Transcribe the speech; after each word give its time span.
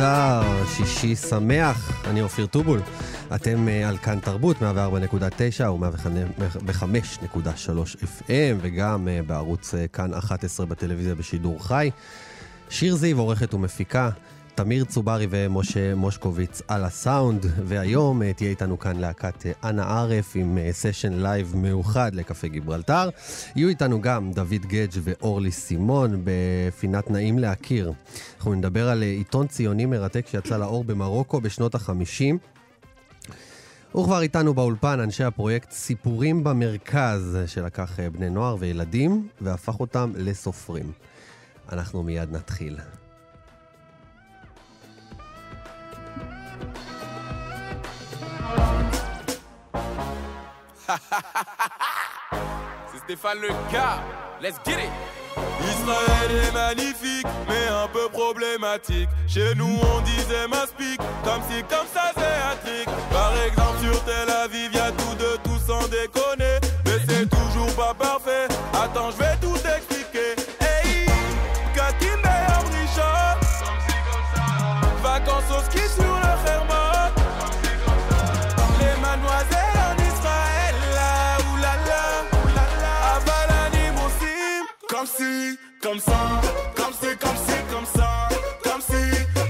גיברלטר, 0.00 0.66
שישי 0.66 1.16
שמח, 1.16 2.06
אני 2.06 2.22
אופיר 2.22 2.46
טובול. 2.46 2.80
אתם 3.34 3.68
אה, 3.68 3.88
על 3.88 3.96
כאן 3.96 4.20
תרבות, 4.20 4.56
104.9 4.56 4.62
ו-105.3 5.70 7.38
FM, 8.02 8.56
וגם 8.60 9.08
אה, 9.08 9.20
בערוץ 9.26 9.74
אה, 9.74 9.88
כאן 9.88 10.14
11 10.14 10.66
בטלוויזיה 10.66 11.14
בשידור 11.14 11.66
חי. 11.66 11.90
שיר 12.70 12.96
זיו 12.96 13.18
עורכת 13.18 13.54
ומפיקה, 13.54 14.10
תמיר 14.54 14.84
צוברי 14.84 15.26
ומשה 15.30 15.94
מושקוביץ 15.94 16.62
על 16.68 16.84
הסאונד, 16.84 17.46
והיום 17.64 18.22
אה, 18.22 18.32
תהיה 18.32 18.50
איתנו 18.50 18.78
כאן 18.78 18.96
להקת 18.96 19.46
אה, 19.46 19.52
אנה 19.68 20.00
ערף 20.00 20.32
עם 20.34 20.58
אה, 20.58 20.72
סשן 20.72 21.12
לייב 21.12 21.52
מאוחד 21.56 22.14
לקפה 22.14 22.48
גיברלטר. 22.48 23.08
יהיו 23.56 23.68
איתנו 23.68 24.00
גם 24.00 24.32
דוד 24.32 24.66
גדג' 24.66 25.00
ואורלי 25.02 25.50
סימון 25.50 26.22
בפינת 26.24 27.10
נעים 27.10 27.38
להכיר. 27.38 27.92
אנחנו 28.36 28.54
נדבר 28.54 28.88
על 28.88 29.02
אה, 29.02 29.08
עיתון 29.08 29.46
ציוני 29.46 29.86
מרתק 29.86 30.26
שיצא 30.26 30.56
לאור 30.56 30.84
במרוקו 30.84 31.40
בשנות 31.40 31.74
החמישים. 31.74 32.38
וכבר 33.94 34.20
איתנו 34.20 34.54
באולפן 34.54 35.00
אנשי 35.00 35.24
הפרויקט 35.24 35.70
סיפורים 35.70 36.44
במרכז, 36.44 37.38
שלקח 37.46 38.00
אה, 38.00 38.10
בני 38.10 38.30
נוער 38.30 38.56
וילדים 38.58 39.28
והפך 39.40 39.80
אותם 39.80 40.12
לסופרים. 40.16 40.92
אנחנו 41.72 42.02
מיד 42.02 42.32
נתחיל. 42.32 42.76
C'est 52.92 52.98
Stéphane 52.98 53.38
le 53.40 53.48
gars. 53.72 54.02
Let's 54.40 54.56
get 54.64 54.72
it. 54.72 54.90
Israël 55.62 56.30
est 56.44 56.52
magnifique, 56.52 57.26
mais 57.48 57.68
un 57.68 57.86
peu 57.88 58.08
problématique. 58.08 59.08
Chez 59.28 59.54
nous, 59.54 59.78
on 59.94 60.00
disait 60.00 60.48
m'aspic, 60.48 60.98
comme 61.22 61.42
si 61.50 61.62
comme 61.64 61.86
ça 61.92 62.12
c'est 62.14 62.20
un 62.20 62.56
trick. 62.64 62.88
Par 63.12 63.34
exemple, 63.46 63.78
sur 63.82 64.02
Tel 64.04 64.30
Aviv, 64.30 64.72
y'a 64.72 64.90
tout 64.92 65.14
de 65.16 65.36
tout 65.44 65.58
sans 65.66 65.86
déconner. 65.88 66.58
Mais 66.86 66.98
c'est 67.08 67.28
toujours 67.28 67.74
pas 67.74 67.92
parfait. 67.94 68.48
Attends, 68.72 69.10
je 69.10 69.18
vais 69.18 69.36
tout 69.40 69.56
expliquer. 69.56 69.89
Si, 85.20 85.58
comme 85.82 85.98
ça, 86.00 86.40
comme 86.74 86.94
si, 86.94 87.16
comme 87.18 87.36
si, 87.36 87.56
comme 87.70 87.86
ça, 87.94 88.28
comme 88.64 88.80
si, 88.80 89.02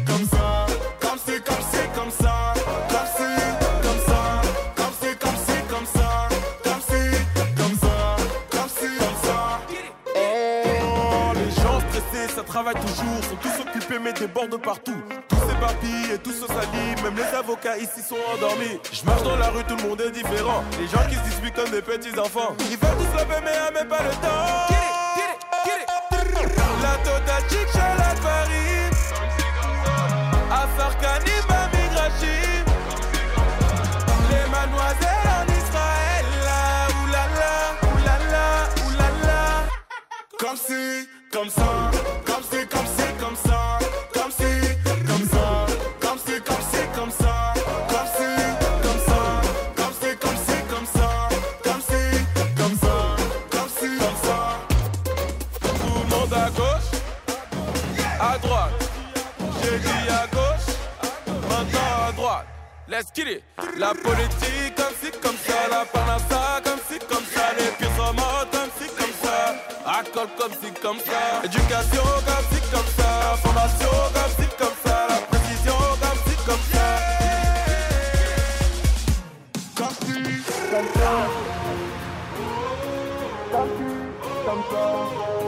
comme 0.05 0.27
ça, 0.27 0.67
comme 1.01 1.19
si, 1.25 1.41
comme 1.43 1.65
si, 1.71 1.81
comme 1.95 2.11
ça, 2.11 2.55
comme 2.89 3.09
si, 3.17 3.31
comme 3.85 4.01
ça, 4.09 4.43
comme 4.77 4.95
si, 5.01 5.17
comme 5.23 5.39
si, 5.47 5.57
comme 5.71 5.87
ça, 5.87 6.29
comme 6.65 6.83
si, 6.89 7.01
comme 7.57 7.77
ça, 7.79 8.17
comme 8.51 8.71
si, 8.79 8.89
comme 8.98 9.19
ça. 9.23 9.61
Oh, 10.17 11.33
les 11.35 11.51
gens 11.63 11.79
stressés, 11.89 12.35
ça 12.35 12.42
travaille 12.42 12.75
toujours, 12.75 13.20
sont 13.29 13.39
tous 13.41 13.63
occupés 13.63 14.01
mais 14.03 14.13
débordent 14.13 14.61
partout. 14.61 15.01
Tous 15.29 15.36
s'éparpillent 15.36 16.13
et 16.14 16.19
tous 16.19 16.33
se 16.33 16.47
salient, 16.48 17.01
même 17.05 17.17
les 17.17 17.36
avocats 17.36 17.79
ici 17.79 18.03
sont 18.03 18.19
endormis. 18.35 18.80
Je 18.92 19.05
marche 19.05 19.23
dans 19.23 19.36
la 19.36 19.51
rue, 19.51 19.63
tout 19.64 19.77
le 19.77 19.89
monde 19.89 20.01
est 20.01 20.11
différent. 20.11 20.64
Les 20.80 20.89
gens 20.89 21.07
qui 21.09 21.14
se 21.14 21.23
disputent 21.30 21.55
comme 21.55 21.70
des 21.70 21.83
petits 21.83 22.19
enfants. 22.19 22.57
Ils 22.59 22.77
veulent 22.77 22.97
tous 22.98 23.23
lever 23.23 23.41
mais 23.45 23.57
a 23.69 23.70
même 23.70 23.89
pas 23.89 24.03
le 24.03 24.11
temps. 24.11 24.89
Chic 27.48 27.67
chez 27.73 27.92
la 27.98 28.14
Paris. 28.23 28.90
Afar 30.51 30.98
Kanim, 30.98 31.48
Migrachim. 31.73 32.64
Les 34.30 34.46
mademoiselles 34.51 35.30
en 35.39 35.46
Israël, 35.61 36.27
oulala, 37.02 37.55
oulala, 37.95 38.46
oulala. 38.86 39.42
Comme 40.39 40.56
si, 40.56 41.08
comme 41.33 41.50
ça, 41.50 41.90
La 63.78 63.94
politique 63.94 64.74
comme 64.77 64.94
si, 65.02 65.11
comme 65.22 65.36
ça, 65.46 65.68
la 65.70 65.86
panassa 65.86 66.61
comme 66.62 66.78
si, 66.86 66.98
comme 66.98 67.24
ça, 67.34 67.50
les 67.56 67.70
pieds 67.78 67.88
sont 67.96 68.12
morts 68.12 68.46
comme 68.52 68.70
si, 68.78 68.86
comme 68.94 69.14
ça, 69.22 69.55
alcool 69.86 70.28
comme 70.36 70.52
si, 70.52 70.70
comme 70.83 70.98
ça, 70.98 71.42
éducation 71.42 72.02
comme 72.02 72.46
si, 72.52 72.61
comme 72.70 72.90
ça, 72.98 73.38
formation 73.42 73.88
comme 74.12 74.33
si, 74.38 74.48
comme 74.58 74.77
ça, 74.84 75.06
la 75.08 75.16
précision 75.28 75.78
comme 76.02 76.20
si, 76.27 76.36
comme 76.44 76.64
ça. 76.72 76.86
Comme 79.77 79.94
si, 80.02 80.12
comme 80.70 80.90
ça. 81.00 81.12
Comme 83.50 83.70
si, 83.78 84.44
comme 84.44 84.62
ça. 84.70 85.39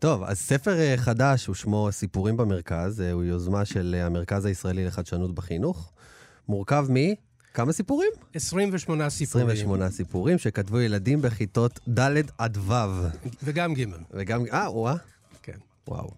טוב, 0.00 0.22
אז 0.22 0.38
ספר 0.38 0.78
אה, 0.78 0.94
חדש, 0.96 1.46
הוא 1.46 1.54
שמו 1.54 1.88
סיפורים 1.90 2.36
במרכז, 2.36 3.00
אה, 3.00 3.12
הוא 3.12 3.24
יוזמה 3.24 3.64
של 3.64 3.96
אה, 3.98 4.06
המרכז 4.06 4.44
הישראלי 4.44 4.84
לחדשנות 4.84 5.34
בחינוך. 5.34 5.92
מורכב 6.48 6.86
מ... 6.90 6.96
כמה 7.54 7.72
סיפורים? 7.72 8.08
28 8.34 9.10
סיפורים. 9.10 9.46
28 9.46 9.90
סיפורים 9.90 10.38
שכתבו 10.38 10.80
ילדים 10.80 11.22
בכיתות 11.22 11.80
ד' 11.98 12.22
עד 12.38 12.58
ו'. 12.60 12.72
וגם 13.42 13.74
ג', 13.74 13.84
וגם... 14.10 14.44
אה, 14.52 14.70
וואה. 14.70 14.94
כן. 15.42 15.58
וואו. 15.88 16.10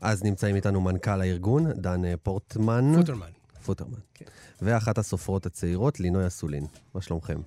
אז 0.00 0.22
נמצאים 0.24 0.56
איתנו 0.56 0.80
מנכ"ל 0.80 1.20
הארגון, 1.20 1.72
דן 1.72 2.16
פורטמן. 2.22 2.92
פוטרמן. 2.96 3.30
פוטרמן. 3.64 3.98
כן. 4.14 4.24
ואחת 4.62 4.98
הסופרות 4.98 5.46
הצעירות, 5.46 6.00
לינוי 6.00 6.26
אסולין. 6.26 6.66
מה 6.94 7.00
שלומכם? 7.00 7.40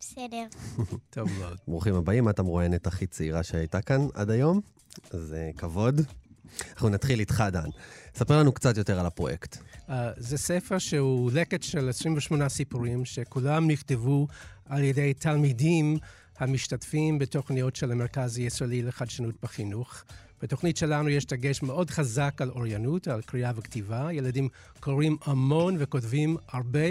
בסדר. 0.00 0.46
טוב 1.10 1.28
מאוד. 1.38 1.58
ברוכים 1.68 1.94
הבאים, 1.94 2.28
את 2.28 2.38
המרואיינת 2.38 2.86
הכי 2.86 3.06
צעירה 3.06 3.42
שהייתה 3.42 3.82
כאן 3.82 4.06
עד 4.14 4.30
היום, 4.30 4.60
uh, 4.98 5.12
כבוד. 5.56 6.00
אנחנו 6.72 6.88
נתחיל 6.88 7.20
איתך, 7.20 7.44
דן. 7.52 7.68
ספר 8.14 8.38
לנו 8.38 8.52
קצת 8.52 8.76
יותר 8.76 9.00
על 9.00 9.06
הפרויקט. 9.06 9.56
Uh, 9.56 9.92
זה 10.16 10.38
ספר 10.38 10.78
שהוא 10.78 11.30
לקט 11.34 11.62
של 11.62 11.88
28 11.88 12.48
סיפורים, 12.48 13.04
שכולם 13.04 13.70
נכתבו 13.70 14.26
על 14.66 14.84
ידי 14.84 15.14
תלמידים 15.14 15.96
המשתתפים 16.38 17.18
בתוכניות 17.18 17.76
של 17.76 17.92
המרכז 17.92 18.38
הישראלי 18.38 18.82
לחדשנות 18.82 19.34
בחינוך. 19.42 20.04
בתוכנית 20.42 20.76
שלנו 20.76 21.08
יש 21.08 21.26
דגש 21.26 21.62
מאוד 21.62 21.90
חזק 21.90 22.34
על 22.42 22.50
אוריינות, 22.50 23.08
על 23.08 23.22
קריאה 23.22 23.52
וכתיבה. 23.56 24.12
ילדים 24.12 24.48
קוראים 24.80 25.16
המון 25.24 25.76
וכותבים 25.78 26.36
הרבה, 26.48 26.88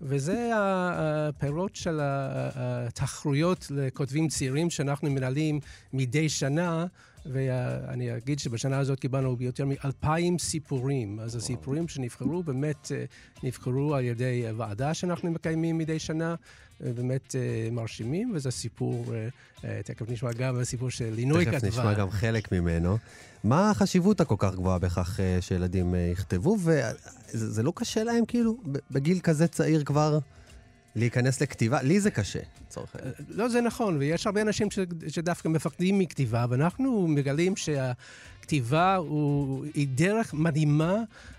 וזה 0.00 0.50
הפירות 0.54 1.76
של 1.76 2.00
התחרויות 2.02 3.66
לכותבים 3.70 4.28
צעירים 4.28 4.70
שאנחנו 4.70 5.10
מנהלים 5.10 5.60
מדי 5.92 6.28
שנה. 6.28 6.86
ואני 7.26 8.16
אגיד 8.16 8.38
שבשנה 8.38 8.78
הזאת 8.78 9.00
קיבלנו 9.00 9.36
יותר 9.40 9.64
מאלפיים 9.66 10.38
סיפורים. 10.38 11.20
אז 11.20 11.36
הסיפורים 11.36 11.88
שנבחרו 11.88 12.42
באמת 12.42 12.92
אה, 12.94 13.04
נבחרו 13.42 13.94
על 13.94 14.04
ידי 14.04 14.44
ועדה 14.56 14.94
שאנחנו 14.94 15.30
מקיימים 15.30 15.78
מדי 15.78 15.98
שנה, 15.98 16.34
אה, 16.84 16.92
באמת 16.92 17.34
אה, 17.36 17.70
מרשימים, 17.72 18.32
וזה 18.34 18.50
סיפור, 18.50 19.04
תכף 19.84 20.10
נשמע 20.10 20.32
גם 20.32 20.58
הסיפור 20.58 20.90
של 20.90 21.10
לינוי 21.14 21.46
כתבה. 21.46 21.60
תכף 21.60 21.68
נשמע 21.68 21.94
גם 21.94 22.10
חלק 22.10 22.52
ממנו. 22.52 22.98
מה 23.44 23.70
החשיבות 23.70 24.20
הכל 24.20 24.34
כך 24.38 24.54
גבוהה 24.54 24.78
בכך 24.78 25.20
שילדים 25.40 25.94
יכתבו, 26.12 26.56
וזה 26.60 27.62
לא 27.62 27.72
קשה 27.76 28.04
להם 28.04 28.24
כאילו, 28.24 28.56
בגיל 28.90 29.20
כזה 29.20 29.46
צעיר 29.46 29.84
כבר? 29.84 30.18
להיכנס 30.96 31.42
לכתיבה, 31.42 31.82
לי 31.82 32.00
זה 32.00 32.10
קשה, 32.10 32.38
לצורך 32.66 32.96
העניין. 32.96 33.14
לא, 33.28 33.48
זה 33.48 33.60
נכון, 33.60 33.96
ויש 33.98 34.26
הרבה 34.26 34.42
אנשים 34.42 34.70
ש, 34.70 34.78
שדווקא 35.08 35.48
מפחדים 35.48 35.98
מכתיבה, 35.98 36.46
ואנחנו 36.48 37.08
מגלים 37.08 37.56
שהכתיבה 37.56 38.96
הוא, 38.96 39.64
היא 39.74 39.88
דרך 39.94 40.34
מדהימה 40.34 40.96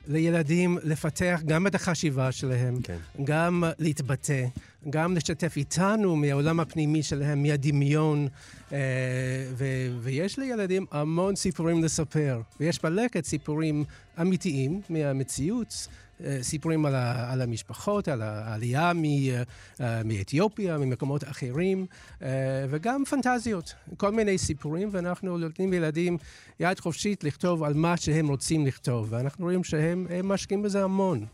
לילדים 0.07 0.77
לפתח 0.83 1.41
גם 1.45 1.67
את 1.67 1.75
החשיבה 1.75 2.31
שלהם, 2.31 2.81
כן. 2.81 2.97
גם 3.23 3.63
להתבטא, 3.79 4.45
גם 4.89 5.15
לשתף 5.15 5.53
איתנו 5.57 6.15
מהעולם 6.15 6.59
הפנימי 6.59 7.03
שלהם, 7.03 7.43
מהדמיון, 7.43 8.27
אה, 8.71 8.77
ו, 9.57 9.65
ויש 10.01 10.39
לילדים 10.39 10.85
המון 10.91 11.35
סיפורים 11.35 11.83
לספר, 11.83 12.41
ויש 12.59 12.81
בלקט 12.83 13.25
סיפורים 13.25 13.83
אמיתיים 14.21 14.81
מהמציאות. 14.89 15.87
אה, 16.23 16.37
סיפורים 16.41 16.85
על, 16.85 16.95
ה, 16.95 17.33
על 17.33 17.41
המשפחות, 17.41 18.07
על 18.07 18.21
העלייה 18.21 18.93
מ, 18.93 19.03
אה, 19.03 20.01
מאתיופיה, 20.05 20.77
ממקומות 20.77 21.23
אחרים, 21.23 21.85
אה, 22.21 22.29
וגם 22.69 23.03
פנטזיות, 23.09 23.73
כל 23.97 24.11
מיני 24.11 24.37
סיפורים, 24.37 24.89
ואנחנו 24.91 25.37
נותנים 25.37 25.71
לילדים 25.71 26.17
יד 26.59 26.79
חופשית 26.79 27.23
לכתוב 27.23 27.63
על 27.63 27.73
מה 27.73 27.97
שהם 27.97 28.27
רוצים 28.27 28.65
לכתוב, 28.65 29.07
ואנחנו 29.09 29.45
רואים 29.45 29.63
שהם 29.63 30.07
משקיעים 30.23 30.63
בזה 30.63 30.83
המון. 30.83 31.25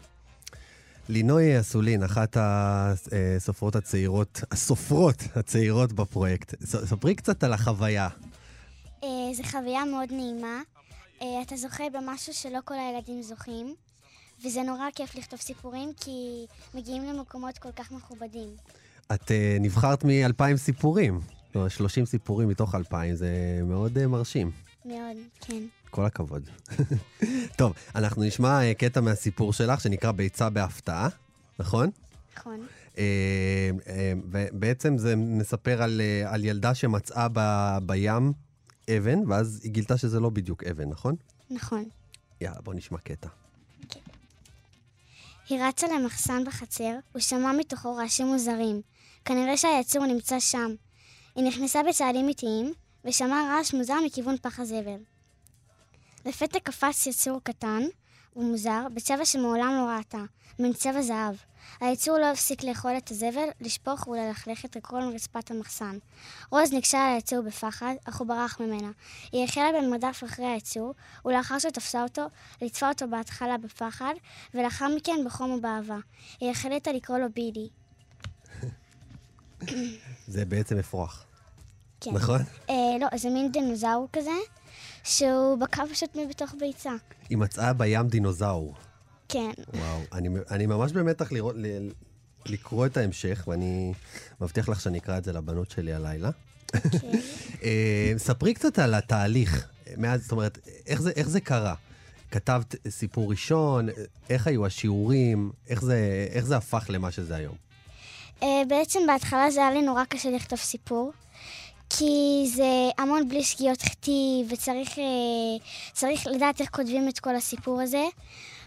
לינוי 1.10 1.60
אסולין, 1.60 2.04
אחת 2.04 2.38
הסופרות 2.40 3.76
הצעירות, 3.76 4.42
הסופרות 4.52 5.24
הצעירות 5.36 5.94
בפרויקט. 5.94 6.64
ספרי 6.64 7.16
קצת 7.16 7.44
על 7.44 7.54
החוויה. 7.54 8.08
זו 9.34 9.44
חוויה 9.44 9.86
מאוד 9.86 10.12
נעימה. 10.12 10.62
אתה 11.18 11.56
זוכה 11.56 11.84
במשהו 11.94 12.34
שלא 12.34 12.60
כל 12.66 12.74
הילדים 12.74 13.22
זוכים. 13.22 13.76
וזה 14.46 14.64
נורא 14.64 14.86
כיף 14.96 15.16
לכתוב 15.16 15.40
סיפורים, 15.40 15.94
כי 15.98 16.46
מגיעים 16.74 17.04
למקומות 17.04 17.58
כל 17.58 17.72
כך 17.76 17.92
מכובדים. 17.92 18.50
את 19.14 19.22
uh, 19.22 19.34
נבחרת 19.60 20.04
מ-2,000 20.04 20.58
סיפורים. 20.58 21.20
לא, 21.56 21.70
30 21.70 22.06
סיפורים 22.06 22.50
מתוך 22.50 22.76
2,000, 22.76 23.16
זה 23.16 23.30
מאוד 23.64 23.98
uh, 23.98 24.08
מרשים. 24.08 24.52
מאוד, 24.86 25.18
כן. 25.42 25.64
כל 25.90 26.06
הכבוד. 26.06 26.50
טוב, 27.58 27.74
אנחנו 27.96 28.24
נשמע 28.24 28.60
uh, 28.62 28.74
קטע 28.74 29.02
מהסיפור 29.02 29.54
שלך, 29.54 29.82
שנקרא 29.82 30.12
ביצה 30.12 30.50
בהפתעה, 30.50 31.10
נכון? 31.60 31.90
נכון. 32.38 32.66
Uh, 32.92 32.96
uh, 32.96 33.00
ובעצם 34.32 34.98
זה 34.98 35.16
מספר 35.16 35.84
על, 35.84 36.02
uh, 36.02 36.30
על 36.30 36.46
ילדה 36.46 36.76
שמצאה 36.76 37.28
ב, 37.34 37.40
בים 37.86 38.34
אבן, 38.98 39.20
ואז 39.28 39.60
היא 39.64 39.72
גילתה 39.72 39.98
שזה 39.98 40.20
לא 40.20 40.30
בדיוק 40.30 40.64
אבן, 40.64 40.90
נכון? 40.90 41.16
נכון. 41.50 41.84
יאללה, 42.42 42.62
בוא 42.62 42.74
נשמע 42.74 42.98
קטע. 42.98 43.28
היא 45.52 45.64
רצה 45.64 45.88
למחסן 45.88 46.44
בחצר, 46.44 46.96
ושמעה 47.16 47.54
מתוכו 47.54 47.96
רעשים 47.96 48.28
מוזרים. 48.28 48.82
כנראה 49.26 49.58
שהיצור 49.58 50.06
נמצא 50.06 50.40
שם. 50.40 50.76
היא 51.36 51.44
נכנסה 51.44 51.84
בצעדים 51.84 52.28
איטיים, 52.28 52.74
ושמעה 53.06 53.56
רעש 53.58 53.74
מוזר 53.74 53.96
מכיוון 54.06 54.38
פח 54.42 54.60
הזבל. 54.60 55.00
לפתע 56.26 56.60
קפץ 56.60 57.08
יצור 57.08 57.40
קטן 57.44 57.82
ומוזר, 58.36 58.88
בצבע 58.94 59.26
שמעולם 59.26 59.74
לא 59.78 59.98
ראתה, 59.98 60.24
מן 60.60 60.74
צבע 60.74 61.02
זהב. 61.02 61.36
היצור 61.80 62.18
לא 62.18 62.32
הפסיק 62.32 62.64
לאכול 62.64 62.98
את 62.98 63.12
הזבל, 63.12 63.48
לשפוך 63.62 64.08
וללכלך 64.08 64.66
את 64.66 64.78
כל 64.82 65.02
רצפת 65.16 65.52
המחסן. 65.52 65.98
רוז 66.52 66.74
ניגשה 66.74 67.08
על 67.08 67.14
היצור 67.16 67.42
בפחד, 67.42 67.94
אך 68.06 68.18
הוא 68.18 68.28
ברח 68.28 68.60
ממנה. 68.60 68.92
היא 69.32 69.44
החלה 69.44 69.70
במרדף 69.78 70.24
אחרי 70.26 70.46
היצור, 70.46 70.94
ולאחר 71.26 71.60
שתפסה 71.60 72.04
אותו, 72.04 72.28
ליטפה 72.62 72.90
אותו 72.90 73.08
בהתחלה 73.08 73.58
בפחד, 73.58 74.14
ולאחר 74.54 74.88
מכן 74.96 75.18
בחום 75.26 75.52
ובאהבה. 75.52 75.98
היא 76.40 76.52
החליטה 76.52 76.92
לקרוא 76.92 77.18
לו 77.18 77.28
בידי. 77.36 77.70
זה 80.28 80.46
בעצם 80.46 80.78
אפרוח. 80.80 81.26
כן. 82.02 82.12
נכון? 82.14 82.40
אה, 82.70 82.76
לא, 83.00 83.18
זה 83.18 83.30
מין 83.30 83.52
דינוזאור 83.52 84.08
כזה, 84.14 84.32
שהוא 85.04 85.58
בקע 85.58 85.84
פשוט 85.92 86.16
מבתוך 86.16 86.56
ביצה. 86.60 86.92
היא 87.30 87.38
מצאה 87.38 87.74
בים 87.74 88.08
דינוזאור. 88.08 88.76
כן. 89.32 89.52
וואו, 89.74 90.00
אני, 90.14 90.30
אני 90.52 90.66
ממש 90.66 90.92
במתח 90.92 91.32
לראות, 91.32 91.56
ל, 91.58 91.66
לקרוא 92.46 92.86
את 92.86 92.98
ההמשך, 92.98 93.44
ואני 93.48 93.94
מבטיח 94.42 94.70
לך 94.70 94.82
שאני 94.82 94.98
אקרא 94.98 95.18
את 95.18 95.24
זה 95.24 95.34
לבנות 95.34 95.72
שלי 95.72 95.94
הלילה. 95.94 96.30
אה, 97.64 98.14
ספרי 98.18 98.54
קצת 98.54 98.80
על 98.80 98.94
התהליך, 98.94 99.68
מאז, 99.98 100.22
זאת 100.22 100.32
אומרת, 100.32 100.58
איך 100.88 101.02
זה, 101.02 101.12
איך 101.16 101.30
זה 101.30 101.40
קרה? 101.40 101.76
כתבת 102.32 102.76
סיפור 102.90 103.32
ראשון, 103.32 103.90
איך 104.30 104.48
היו 104.48 104.66
השיעורים, 104.66 105.52
איך 105.70 105.82
זה, 105.82 106.28
איך 106.32 106.46
זה 106.46 106.58
הפך 106.58 106.86
למה 106.90 107.12
שזה 107.12 107.36
היום? 107.36 107.56
Uh, 108.40 108.44
בעצם 108.68 109.00
בהתחלה 109.08 109.52
זה 109.52 109.60
היה 109.60 109.72
לי 109.72 109.82
נורא 109.82 110.04
קשה 110.06 110.30
לכתוב 110.30 110.60
סיפור. 110.60 111.12
כי 111.90 112.44
זה 112.56 112.90
המון 112.98 113.30
בלי 113.30 113.44
שגיאות 113.44 113.82
כתיב, 113.82 114.52
וצריך 114.52 114.90
uh, 116.26 116.30
לדעת 116.30 116.62
איך 116.62 116.70
כותבים 116.70 117.10
את 117.10 117.20
כל 117.20 117.36
הסיפור 117.36 117.82
הזה. 117.82 118.04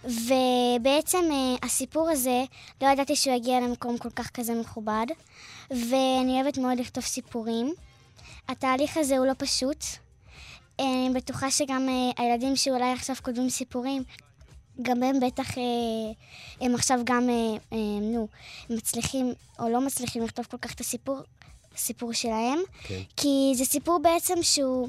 ובעצם 0.05 1.25
uh, 1.31 1.67
הסיפור 1.67 2.11
הזה, 2.11 2.45
לא 2.83 2.89
ידעתי 2.89 3.17
שהוא 3.17 3.37
יגיע 3.37 3.61
למקום 3.61 3.99
כל 3.99 4.11
כך 4.11 4.31
כזה 4.31 4.55
מכובד, 4.55 5.07
ואני 5.71 6.43
אוהבת 6.43 6.59
מאוד 6.59 6.79
לכתוב 6.79 7.05
סיפורים. 7.05 7.75
התהליך 8.49 8.97
הזה 8.97 9.19
הוא 9.19 9.27
לא 9.27 9.33
פשוט. 9.39 9.85
אני 10.79 11.11
בטוחה 11.15 11.51
שגם 11.51 11.89
uh, 11.89 12.23
הילדים 12.23 12.57
שאולי 12.57 12.93
עכשיו 12.93 13.17
כותבים 13.23 13.51
סיפורים, 13.51 14.03
גם 14.83 15.03
הם 15.03 15.21
בטח, 15.21 15.49
הם 16.61 16.75
עכשיו 16.75 17.01
גם, 17.05 17.29
נו, 18.03 18.29
מצליחים 18.71 19.33
או 19.59 19.69
לא 19.69 19.81
מצליחים 19.81 20.23
לכתוב 20.25 20.47
כל 20.51 20.57
כך 20.57 20.73
את 20.73 20.81
הסיפור, 20.81 21.21
הסיפור 21.75 22.13
שלהם. 22.13 22.59
כן. 22.83 23.01
כי 23.17 23.53
זה 23.55 23.65
סיפור 23.65 23.99
בעצם 24.03 24.35
שהוא... 24.43 24.89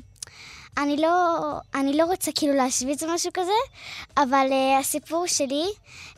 אני 0.78 0.98
לא, 0.98 1.40
אני 1.76 1.98
לא 1.98 2.06
רוצה 2.06 2.32
כאילו 2.36 2.54
להשוויץ 2.54 3.04
או 3.04 3.08
משהו 3.14 3.32
כזה, 3.34 3.82
אבל 4.18 4.48
uh, 4.50 4.80
הסיפור 4.80 5.28
שלי, 5.28 5.66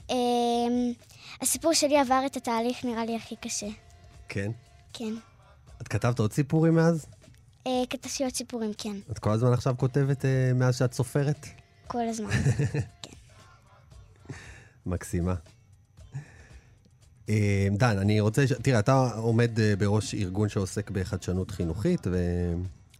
uh, 0.07 0.13
הסיפור 1.41 1.73
שלי 1.73 1.99
עבר 1.99 2.21
את 2.25 2.37
התהליך 2.37 2.85
נראה 2.85 3.05
לי 3.05 3.15
הכי 3.15 3.35
קשה. 3.35 3.67
כן? 4.29 4.51
כן. 4.93 5.13
את 5.81 5.87
כתבת 5.87 6.19
עוד 6.19 6.33
סיפורים 6.33 6.75
מאז? 6.75 7.05
Uh, 7.67 7.69
כתבתי 7.89 8.23
עוד 8.23 8.33
סיפורים, 8.33 8.71
כן. 8.77 8.95
את 9.11 9.19
כל 9.19 9.29
הזמן 9.29 9.53
עכשיו 9.53 9.75
כותבת 9.77 10.21
uh, 10.21 10.53
מאז 10.55 10.77
שאת 10.77 10.93
סופרת? 10.93 11.45
כל 11.87 12.07
הזמן, 12.09 12.29
כן. 13.03 13.17
מקסימה. 14.85 15.33
דן, 17.71 17.97
אני 17.97 18.19
רוצה, 18.19 18.43
תראה, 18.61 18.79
אתה 18.79 19.09
עומד 19.17 19.51
בראש 19.77 20.13
ארגון 20.13 20.49
שעוסק 20.49 20.91
בחדשנות 20.91 21.51
חינוכית, 21.51 22.07
ו... 22.11 22.17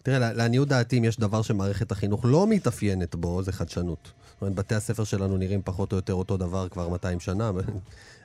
תראה, 0.07 0.33
לעניות 0.33 0.67
דעתי, 0.67 0.97
אם 0.97 1.03
יש 1.03 1.19
דבר 1.19 1.41
שמערכת 1.41 1.91
החינוך 1.91 2.25
לא 2.25 2.47
מתאפיינת 2.47 3.15
בו, 3.15 3.43
זה 3.43 3.51
חדשנות. 3.51 4.11
זאת 4.33 4.41
אומרת, 4.41 4.55
בתי 4.55 4.75
הספר 4.75 5.03
שלנו 5.03 5.37
נראים 5.37 5.61
פחות 5.63 5.91
או 5.91 5.97
יותר 5.97 6.13
אותו 6.13 6.37
דבר 6.37 6.69
כבר 6.69 6.89
200 6.89 7.19
שנה. 7.19 7.51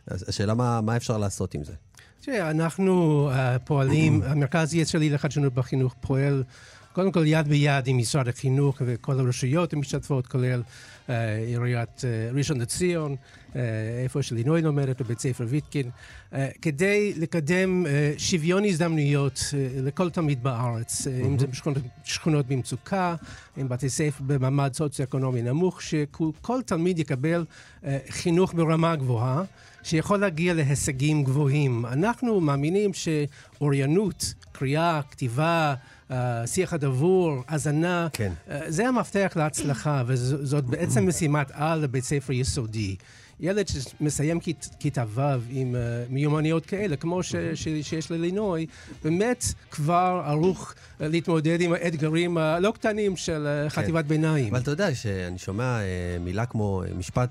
השאלה 0.08 0.54
מה, 0.54 0.80
מה 0.80 0.96
אפשר 0.96 1.18
לעשות 1.18 1.54
עם 1.54 1.64
זה. 1.64 1.72
תראה, 2.20 2.50
אנחנו 2.50 3.28
uh, 3.30 3.58
פועלים, 3.58 4.22
המרכז 4.26 4.74
הישראלי 4.74 5.10
לחדשנות 5.10 5.54
בחינוך 5.54 5.94
פועל 6.00 6.44
קודם 6.92 7.12
כל 7.12 7.26
יד 7.26 7.48
ביד 7.48 7.86
עם 7.86 7.98
משרד 7.98 8.28
החינוך 8.28 8.82
וכל 8.86 9.20
הרשויות 9.20 9.72
המשתתפות, 9.72 10.26
כולל 10.26 10.62
uh, 10.62 11.10
עיריית 11.46 11.98
uh, 11.98 12.36
ראשון 12.36 12.60
לציון, 12.60 13.16
uh, 13.52 13.56
איפה 14.02 14.22
שלינוי 14.22 14.62
לומדת, 14.62 15.02
בבית 15.02 15.20
ספר 15.20 15.44
ויטקין, 15.48 15.90
uh, 16.30 16.34
כדי 16.62 17.12
לקדם 17.16 17.86
uh, 17.86 17.88
שוויון 18.20 18.64
הזדמנויות 18.64 19.38
uh, 19.38 19.54
לכל 19.82 20.10
תלמיד 20.10 20.42
בארץ, 20.42 21.06
uh, 21.06 21.26
אם 21.26 21.38
זה 21.38 21.46
בשכונות, 21.46 21.82
שכונות 22.04 22.46
במצוקה, 22.46 23.14
עם 23.56 23.68
בתי 23.68 23.88
ספר 23.88 24.24
במעמד 24.26 24.74
סוציו-אקונומי 24.74 25.42
נמוך, 25.42 25.82
שכל 25.82 26.62
תלמיד 26.66 26.98
יקבל 26.98 27.44
uh, 27.82 27.86
חינוך 28.10 28.54
ברמה 28.54 28.96
גבוהה. 28.96 29.42
שיכול 29.84 30.18
להגיע 30.18 30.54
להישגים 30.54 31.24
גבוהים. 31.24 31.86
אנחנו 31.86 32.40
מאמינים 32.40 32.90
שאוריינות, 32.94 34.34
קריאה, 34.52 35.00
כתיבה, 35.10 35.74
אה, 36.10 36.46
שיח 36.46 36.72
הדבור, 36.72 37.42
הזנה, 37.48 38.08
כן. 38.12 38.32
אה, 38.50 38.60
זה 38.68 38.88
המפתח 38.88 39.32
להצלחה, 39.36 40.02
וזאת 40.06 40.64
בעצם 40.64 41.08
משימת 41.08 41.50
על 41.52 41.78
לבית 41.78 42.04
ספר 42.04 42.32
יסודי. 42.32 42.96
ילד 43.42 43.66
שמסיים 43.68 44.40
כית, 44.40 44.70
כיתה 44.78 45.04
ו' 45.08 45.20
עם 45.50 45.74
uh, 45.74 46.12
מיומנויות 46.12 46.66
כאלה, 46.66 46.96
כמו 46.96 47.22
ש, 47.22 47.36
ש, 47.54 47.68
שיש 47.82 48.10
ללינוי, 48.10 48.66
באמת 49.04 49.44
כבר 49.70 50.22
ערוך 50.26 50.72
uh, 50.72 51.04
להתמודד 51.04 51.60
עם 51.60 51.72
האתגרים 51.72 52.38
הלא 52.38 52.72
קטנים 52.74 53.16
של 53.16 53.46
uh, 53.66 53.70
חטיבת 53.70 54.04
כן. 54.04 54.08
ביניים. 54.08 54.54
אבל 54.54 54.62
אתה 54.62 54.70
יודע 54.70 54.94
שאני 54.94 55.38
שומע 55.38 55.78
uh, 55.78 56.22
מילה 56.22 56.46
כמו, 56.46 56.82
משפט, 56.98 57.28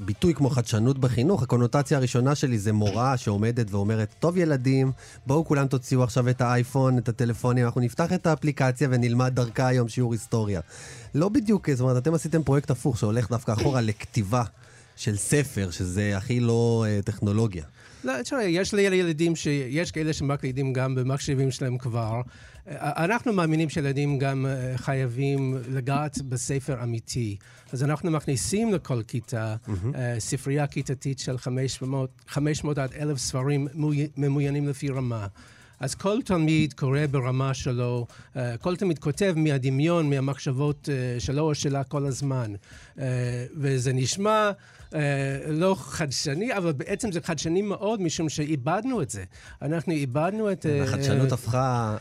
ביטוי 0.00 0.34
כמו 0.34 0.50
חדשנות 0.50 0.98
בחינוך, 0.98 1.42
הקונוטציה 1.42 1.98
הראשונה 1.98 2.34
שלי 2.34 2.58
זה 2.58 2.72
מורה 2.72 3.16
שעומדת 3.16 3.70
ואומרת, 3.70 4.14
טוב 4.20 4.36
ילדים, 4.36 4.92
בואו 5.26 5.44
כולם 5.44 5.66
תוציאו 5.66 6.02
עכשיו 6.02 6.28
את 6.28 6.40
האייפון, 6.40 6.98
את 6.98 7.08
הטלפונים, 7.08 7.64
אנחנו 7.64 7.80
נפתח 7.80 8.12
את 8.12 8.26
האפליקציה 8.26 8.88
ונלמד 8.90 9.34
דרכה 9.34 9.66
היום 9.66 9.88
שיעור 9.88 10.12
היסטוריה. 10.12 10.60
לא 11.14 11.28
בדיוק, 11.28 11.70
זאת 11.70 11.80
אומרת, 11.80 11.96
אתם 11.96 12.14
עשיתם 12.14 12.42
פרויקט 12.42 12.70
הפוך 12.70 12.98
שהולך 12.98 13.30
דווקא 13.30 13.52
אחורה 13.52 13.80
לכתיבה 13.80 14.42
של 14.96 15.16
ספר, 15.16 15.70
שזה 15.70 16.16
הכי 16.16 16.40
לא 16.40 16.84
uh, 16.86 17.04
טכנולוגיה. 17.04 17.64
לא, 18.04 18.12
תראה, 18.22 18.42
יש 18.42 18.74
לי 18.74 18.82
ילדים 18.82 19.36
שיש 19.36 19.90
כאלה 19.90 20.12
שמקלידים 20.12 20.72
גם 20.72 20.94
במחשבים 20.94 21.50
שלהם 21.50 21.78
כבר. 21.78 22.20
אנחנו 22.66 23.32
מאמינים 23.32 23.68
שילדים 23.68 24.18
גם 24.18 24.46
אה, 24.46 24.72
חייבים 24.76 25.58
לגעת 25.68 26.22
בספר 26.22 26.82
אמיתי. 26.82 27.36
אז 27.72 27.84
אנחנו 27.84 28.10
מכניסים 28.10 28.74
לכל 28.74 29.02
כיתה 29.02 29.56
mm-hmm. 29.66 29.96
ספרייה 30.18 30.66
כיתתית 30.66 31.18
של 31.18 31.38
500, 31.38 32.10
500 32.28 32.78
עד 32.78 32.92
1,000 32.92 33.18
ספרים 33.18 33.68
ממוינים 34.16 34.68
לפי 34.68 34.88
רמה. 34.88 35.26
אז 35.80 35.94
כל 35.94 36.18
תלמיד 36.24 36.72
קורא 36.72 37.00
ברמה 37.10 37.54
שלו, 37.54 38.06
אה, 38.36 38.56
כל 38.56 38.76
תלמיד 38.76 38.98
כותב 38.98 39.34
מהדמיון, 39.36 40.10
מהמחשבות 40.10 40.88
שלו 41.18 41.42
או 41.42 41.54
שלה 41.54 41.84
כל 41.84 42.06
הזמן. 42.06 42.52
וזה 43.56 43.92
נשמע... 43.92 44.50
אה, 44.94 45.52
לא 45.52 45.76
חדשני, 45.78 46.56
אבל 46.56 46.72
בעצם 46.72 47.12
זה 47.12 47.20
חדשני 47.20 47.62
מאוד, 47.62 48.00
משום 48.00 48.28
שאיבדנו 48.28 49.02
את 49.02 49.10
זה. 49.10 49.24
אנחנו 49.62 49.92
איבדנו 49.92 50.52
את... 50.52 50.66
אה, 50.66 50.82
החדשנות 50.82 51.32
הפכה, 51.32 51.96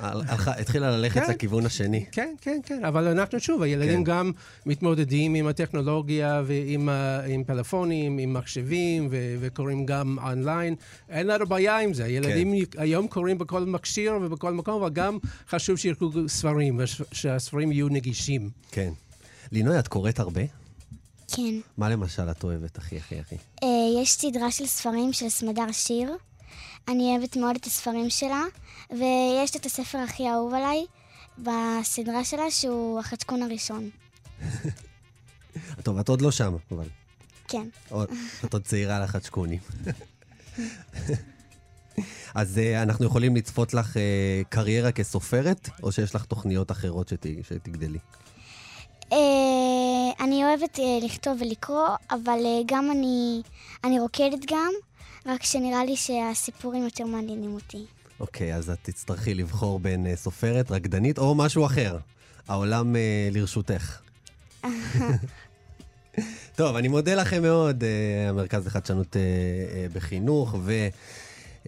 התחילה 0.47 0.97
ללכת 0.97 1.21
כן. 1.21 1.31
לכיוון 1.31 1.65
השני. 1.65 2.05
כן, 2.11 2.33
כן, 2.41 2.59
כן, 2.63 2.85
אבל 2.85 3.07
אנחנו 3.07 3.39
שוב, 3.39 3.61
הילדים 3.61 4.03
כן. 4.03 4.11
גם 4.11 4.31
מתמודדים 4.65 5.35
עם 5.35 5.47
הטכנולוגיה 5.47 6.41
ועם 6.45 6.89
עם 7.27 7.43
פלאפונים, 7.43 8.17
עם 8.17 8.33
מחשבים, 8.33 9.07
וקוראים 9.11 9.85
גם 9.85 10.17
אונליין. 10.23 10.75
אין 11.09 11.27
לנו 11.27 11.45
בעיה 11.45 11.79
עם 11.79 11.93
זה. 11.93 12.05
הילדים 12.05 12.65
כן. 12.65 12.81
היום 12.81 13.07
קוראים 13.07 13.37
בכל 13.37 13.65
מכשיר 13.65 14.13
ובכל 14.21 14.53
מקום, 14.53 14.81
אבל 14.81 14.89
גם 14.93 15.17
חשוב 15.49 15.77
שיקראו 15.77 16.11
ספרים, 16.27 16.79
ושהספרים 16.79 17.71
יהיו 17.71 17.89
נגישים. 17.89 18.49
כן. 18.71 18.91
לינוי, 19.51 19.79
את 19.79 19.87
קוראת 19.87 20.19
הרבה? 20.19 20.60
כן. 21.35 21.59
מה 21.77 21.89
למשל 21.89 22.31
את 22.31 22.43
אוהבת 22.43 22.77
הכי 22.77 22.97
הכי 22.97 23.19
הכי? 23.19 23.35
Uh, 23.35 23.65
יש 24.01 24.11
סדרה 24.11 24.51
של 24.51 24.65
ספרים 24.65 25.13
של 25.13 25.29
סמדר 25.29 25.71
שיר. 25.71 26.15
אני 26.87 27.03
אוהבת 27.03 27.35
מאוד 27.35 27.55
את 27.55 27.65
הספרים 27.65 28.09
שלה, 28.09 28.43
ויש 28.91 29.55
את 29.55 29.65
הספר 29.65 29.97
הכי 29.97 30.29
אהוב 30.29 30.53
עליי 30.53 30.85
בסדרה 31.37 32.23
שלה, 32.23 32.51
שהוא 32.51 32.99
החצקון 32.99 33.43
הראשון. 33.43 33.89
טוב, 35.83 35.97
את 35.97 36.09
עוד 36.09 36.21
לא 36.21 36.31
שם, 36.31 36.55
אבל... 36.71 36.85
כן. 37.47 37.67
את 38.45 38.53
עוד 38.53 38.63
צעירה 38.63 38.95
על 38.95 39.03
החצ'קונים. 39.03 39.59
אז 42.35 42.57
uh, 42.57 42.81
אנחנו 42.83 43.05
יכולים 43.05 43.35
לצפות 43.35 43.73
לך 43.73 43.93
uh, 43.93 43.99
קריירה 44.49 44.91
כסופרת, 44.91 45.69
או 45.83 45.91
שיש 45.91 46.15
לך 46.15 46.25
תוכניות 46.25 46.71
אחרות 46.71 47.07
שת, 47.07 47.25
שתגדלי? 47.43 47.99
Uh, 49.09 49.15
אני 50.21 50.45
אוהבת 50.45 50.75
uh, 50.75 51.05
לכתוב 51.05 51.41
ולקרוא, 51.41 51.87
אבל 52.11 52.39
uh, 52.39 52.63
גם 52.65 52.91
אני, 52.91 53.41
אני 53.83 53.99
רוקדת 53.99 54.51
גם, 54.51 54.71
רק 55.25 55.43
שנראה 55.43 55.85
לי 55.85 55.95
שהסיפורים 55.95 56.83
יותר 56.83 57.05
מעניינים 57.05 57.53
אותי. 57.53 57.85
אוקיי, 58.19 58.53
okay, 58.53 58.57
אז 58.57 58.69
את 58.69 58.77
תצטרכי 58.81 59.33
לבחור 59.33 59.79
בין 59.79 60.05
uh, 60.05 60.15
סופרת, 60.17 60.71
רקדנית 60.71 61.17
או 61.17 61.35
משהו 61.35 61.65
אחר. 61.65 61.97
העולם 62.47 62.95
uh, 62.95 62.97
לרשותך. 63.33 63.99
טוב, 66.55 66.75
אני 66.75 66.87
מודה 66.87 67.15
לכם 67.15 67.41
מאוד, 67.41 67.83
uh, 67.83 68.29
המרכז 68.29 68.67
לחדשנות 68.67 69.15
uh, 69.15 69.15
uh, 69.15 69.95
בחינוך, 69.95 70.55
ו... 70.63 70.87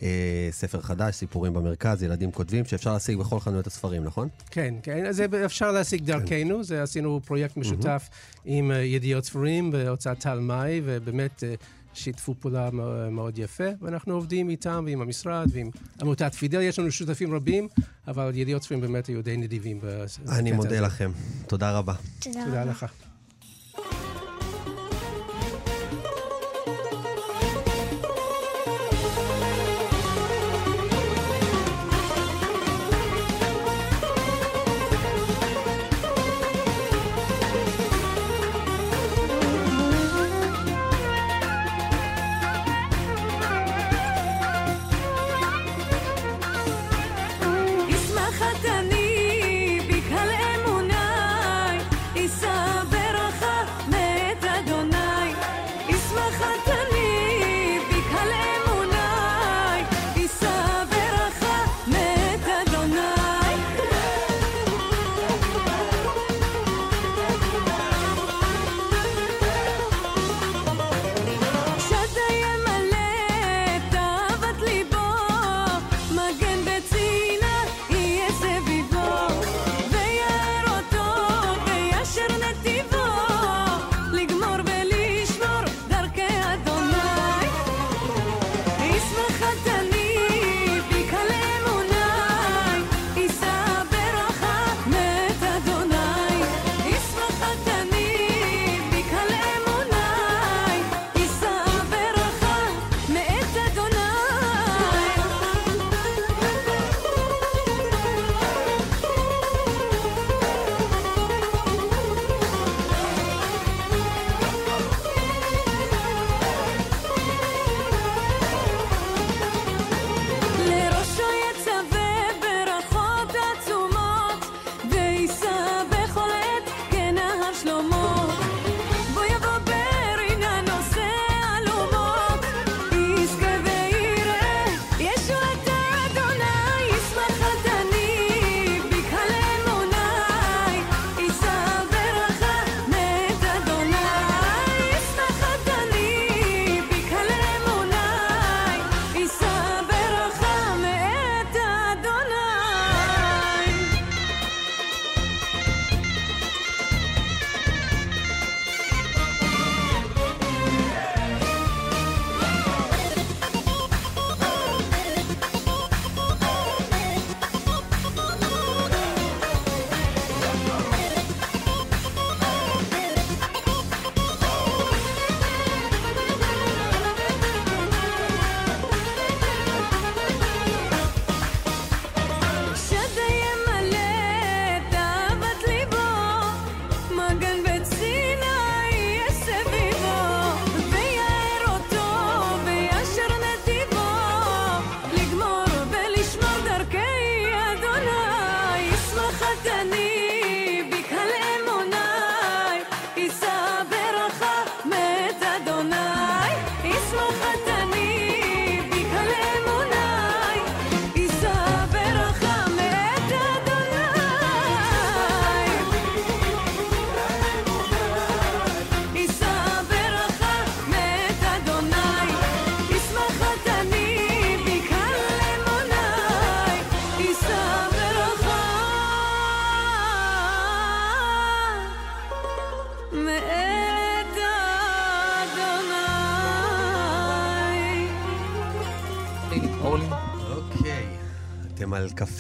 אה, 0.01 0.47
ספר 0.51 0.81
חדש, 0.81 1.15
סיפורים 1.15 1.53
במרכז, 1.53 2.03
ילדים 2.03 2.31
כותבים, 2.31 2.65
שאפשר 2.65 2.93
להשיג 2.93 3.17
בכל 3.17 3.39
חנויות 3.39 3.67
הספרים, 3.67 4.03
נכון? 4.03 4.27
כן, 4.51 4.75
כן, 4.83 5.05
אז 5.05 5.23
אפשר 5.45 5.71
להשיג 5.71 6.03
דרכנו, 6.03 6.57
כן. 6.57 6.63
זה 6.63 6.83
עשינו 6.83 7.19
פרויקט 7.25 7.57
משותף 7.57 8.09
mm-hmm. 8.09 8.39
עם 8.45 8.71
uh, 8.71 8.73
ידיעות 8.73 9.25
ספרים 9.25 9.71
בהוצאת 9.71 10.19
טל 10.19 10.39
מאי, 10.39 10.81
ובאמת 10.83 11.43
uh, 11.43 11.63
שיתפו 11.93 12.35
פעולה 12.39 12.69
מאוד 13.11 13.37
יפה, 13.37 13.69
ואנחנו 13.81 14.13
עובדים 14.13 14.49
איתם 14.49 14.83
ועם 14.87 15.01
המשרד 15.01 15.47
ועם 15.53 15.69
עמותת 16.01 16.33
פידל, 16.33 16.61
יש 16.61 16.79
לנו 16.79 16.91
שותפים 16.91 17.35
רבים, 17.35 17.67
אבל 18.07 18.31
ידיעות 18.35 18.63
ספרים 18.63 18.81
באמת 18.81 19.07
היו 19.07 19.23
די 19.23 19.37
נדיבים. 19.37 19.79
אני 20.29 20.51
מודה 20.51 20.79
לכם, 20.79 21.11
תודה 21.47 21.71
רבה. 21.71 21.93
תודה, 22.19 22.45
תודה 22.45 22.65
לך. 22.65 22.85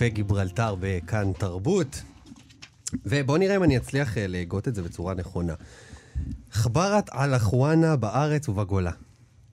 קפה 0.03 0.09
גיברלטר 0.09 0.75
בכאן 0.79 1.33
תרבות. 1.33 2.01
ובואו 3.05 3.37
נראה 3.37 3.55
אם 3.55 3.63
אני 3.63 3.77
אצליח 3.77 4.17
אה, 4.17 4.27
להגות 4.27 4.67
את 4.67 4.75
זה 4.75 4.81
בצורה 4.81 5.13
נכונה. 5.13 5.53
חברת 6.51 7.09
על 7.11 7.35
אחואנה 7.35 7.95
בארץ 7.95 8.49
ובגולה. 8.49 8.91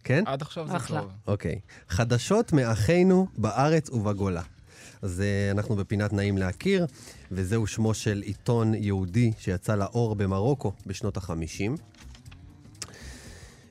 כן? 0.04 0.24
עד 0.26 0.42
עכשיו 0.42 0.68
זה 0.68 0.76
אחלה. 0.76 1.00
טוב. 1.00 1.10
אוקיי. 1.26 1.60
חדשות 1.88 2.52
מאחינו 2.52 3.26
בארץ 3.38 3.90
ובגולה. 3.90 4.42
אז 5.02 5.20
אה, 5.20 5.50
אנחנו 5.50 5.76
בפינת 5.76 6.12
נעים 6.12 6.38
להכיר, 6.38 6.86
וזהו 7.32 7.66
שמו 7.66 7.94
של 7.94 8.22
עיתון 8.24 8.74
יהודי 8.74 9.32
שיצא 9.38 9.74
לאור 9.74 10.14
במרוקו 10.14 10.72
בשנות 10.86 11.16
החמישים. 11.16 11.76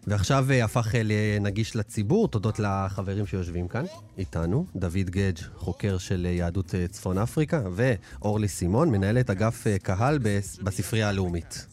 ועכשיו 0.07 0.45
אה, 0.51 0.63
הפך 0.65 0.95
אה, 0.95 1.01
לנגיש 1.03 1.75
לציבור, 1.75 2.27
תודות 2.27 2.59
לחברים 2.59 3.25
שיושבים 3.27 3.67
כאן 3.67 3.85
איתנו, 4.17 4.65
דוד 4.75 5.09
גדג', 5.09 5.37
חוקר 5.55 5.97
של 5.97 6.25
אה, 6.29 6.31
יהדות 6.35 6.75
צפון 6.89 7.17
אפריקה, 7.17 7.61
ואורלי 7.75 8.47
סימון, 8.47 8.89
מנהלת 8.89 9.29
אגף 9.29 9.65
קהל 9.83 10.19
בס- 10.21 10.57
בספרייה 10.63 11.09
הלאומית. 11.09 11.65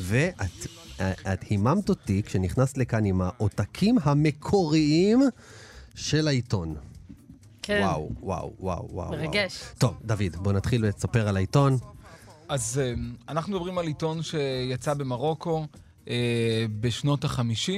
ואת 0.00 0.66
את 1.32 1.42
היממת 1.50 1.88
אותי 1.88 2.22
כשנכנסת 2.26 2.78
לכאן 2.78 3.04
עם 3.04 3.20
העותקים 3.22 3.96
המקוריים 4.02 5.20
של 5.94 6.28
העיתון. 6.28 6.74
כן. 7.62 7.80
וואו, 7.84 8.10
וואו, 8.20 8.52
וואו, 8.60 8.88
וואו. 8.90 9.10
מרגש. 9.10 9.60
וואו. 9.62 9.74
טוב, 9.78 9.94
דוד, 10.04 10.36
בוא 10.36 10.52
נתחיל 10.52 10.86
לספר 10.86 11.28
על 11.28 11.36
העיתון. 11.36 11.76
אז 12.48 12.80
אנחנו 13.28 13.52
מדברים 13.52 13.78
על 13.78 13.86
עיתון 13.86 14.22
שיצא 14.22 14.94
במרוקו 14.94 15.66
בשנות 16.80 17.24
ה-50. 17.24 17.72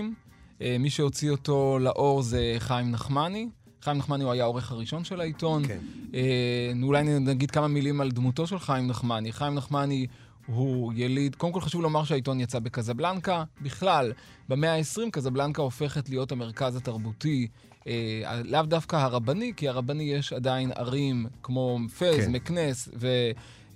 אה, 0.62 0.76
מי 0.80 0.90
שהוציא 0.90 1.30
אותו 1.30 1.78
לאור 1.80 2.22
זה 2.22 2.56
חיים 2.58 2.90
נחמני. 2.90 3.48
חיים 3.82 3.98
נחמני 3.98 4.24
הוא 4.24 4.32
היה 4.32 4.44
העורך 4.44 4.72
הראשון 4.72 5.04
של 5.04 5.20
העיתון. 5.20 5.66
כן. 5.66 5.78
אה, 6.14 6.72
אולי 6.82 7.02
נגיד 7.02 7.50
כמה 7.50 7.68
מילים 7.68 8.00
על 8.00 8.10
דמותו 8.10 8.46
של 8.46 8.58
חיים 8.58 8.86
נחמני. 8.86 9.32
חיים 9.32 9.54
נחמני 9.54 10.06
הוא 10.46 10.92
יליד, 10.96 11.34
קודם 11.34 11.52
כל 11.52 11.60
חשוב 11.60 11.82
לומר 11.82 12.04
שהעיתון 12.04 12.40
יצא 12.40 12.58
בקזבלנקה. 12.58 13.44
בכלל, 13.62 14.12
במאה 14.48 14.74
ה-20 14.76 15.10
קזבלנקה 15.12 15.62
הופכת 15.62 16.08
להיות 16.08 16.32
המרכז 16.32 16.76
התרבותי, 16.76 17.48
אה, 17.86 18.40
לאו 18.44 18.62
דווקא 18.62 18.96
הרבני, 18.96 19.52
כי 19.56 19.68
הרבני 19.68 20.02
יש 20.02 20.32
עדיין 20.32 20.72
ערים 20.74 21.26
כמו 21.42 21.78
פז, 21.98 22.24
כן. 22.24 22.32
מקנס 22.32 22.88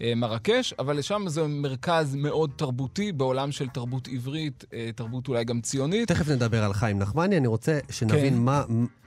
ומרקש, 0.01 0.75
אבל 0.79 1.03
שם 1.03 1.23
זה 1.27 1.47
מרכז 1.47 2.15
מאוד 2.15 2.51
תרבותי 2.57 3.13
בעולם 3.13 3.53
של 3.53 3.69
תרבות 3.69 4.09
עברית, 4.13 4.65
אה, 4.73 4.91
תרבות 4.95 5.29
אולי 5.29 5.45
גם 5.45 5.61
ציונית. 5.61 6.09
תכף 6.09 6.29
נדבר 6.29 6.65
על 6.65 6.73
חיים 6.73 6.99
נחמני, 6.99 7.37
אני 7.37 7.47
רוצה 7.47 7.79
שנבין 7.91 8.35
כן. 8.35 8.39
מה, 8.41 8.63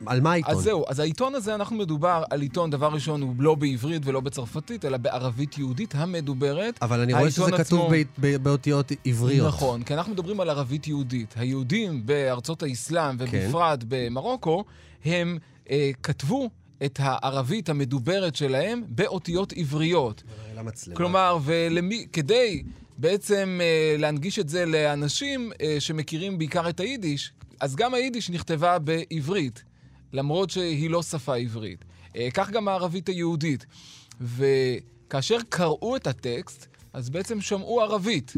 על 0.05 0.21
מה 0.21 0.31
העיתון. 0.31 0.51
אז 0.51 0.57
זהו, 0.63 0.83
אז 0.87 0.99
העיתון 0.99 1.35
הזה, 1.35 1.55
אנחנו 1.55 1.75
מדובר 1.75 2.23
על 2.29 2.41
עיתון, 2.41 2.69
דבר 2.69 2.87
ראשון, 2.93 3.21
הוא 3.21 3.35
לא 3.39 3.55
בעברית 3.55 4.01
ולא 4.05 4.19
בצרפתית, 4.19 4.85
אלא 4.85 4.97
בערבית 4.97 5.57
יהודית 5.57 5.95
המדוברת. 5.95 6.79
אבל 6.81 6.99
אני 6.99 7.13
רואה 7.13 7.31
שזה 7.31 7.41
העיתון 7.43 7.63
כתוב 7.63 7.79
עצמו- 7.79 7.89
בא- 8.17 8.27
ב- 8.37 8.43
באותיות 8.43 8.91
עבריות. 9.05 9.47
נכון, 9.47 9.83
כי 9.83 9.93
אנחנו 9.93 10.13
מדברים 10.13 10.39
על 10.39 10.49
ערבית 10.49 10.87
יהודית. 10.87 11.33
היהודים 11.37 12.05
בארצות 12.05 12.63
האסלאם, 12.63 13.17
כן. 13.17 13.25
ובפרט 13.45 13.83
במרוקו, 13.87 14.63
הם 15.05 15.37
אה, 15.69 15.91
כתבו 16.03 16.49
את 16.85 16.99
הערבית 17.03 17.69
המדוברת 17.69 18.35
שלהם 18.35 18.83
באותיות 18.89 19.53
עבריות. 19.57 20.23
למצלמה. 20.61 20.97
כלומר, 20.97 21.37
ולמי, 21.43 22.07
כדי 22.13 22.63
בעצם 22.97 23.59
אה, 23.61 23.95
להנגיש 23.97 24.39
את 24.39 24.49
זה 24.49 24.65
לאנשים 24.65 25.51
אה, 25.61 25.75
שמכירים 25.79 26.37
בעיקר 26.37 26.69
את 26.69 26.79
היידיש, 26.79 27.31
אז 27.59 27.75
גם 27.75 27.93
היידיש 27.93 28.29
נכתבה 28.29 28.79
בעברית, 28.79 29.63
למרות 30.13 30.49
שהיא 30.49 30.89
לא 30.89 31.03
שפה 31.03 31.35
עברית. 31.35 31.85
אה, 32.15 32.27
כך 32.33 32.49
גם 32.49 32.67
הערבית 32.67 33.09
היהודית. 33.09 33.65
וכאשר 34.21 35.37
קראו 35.49 35.95
את 35.95 36.07
הטקסט, 36.07 36.67
אז 36.93 37.09
בעצם 37.09 37.41
שמעו 37.41 37.81
ערבית. 37.81 38.33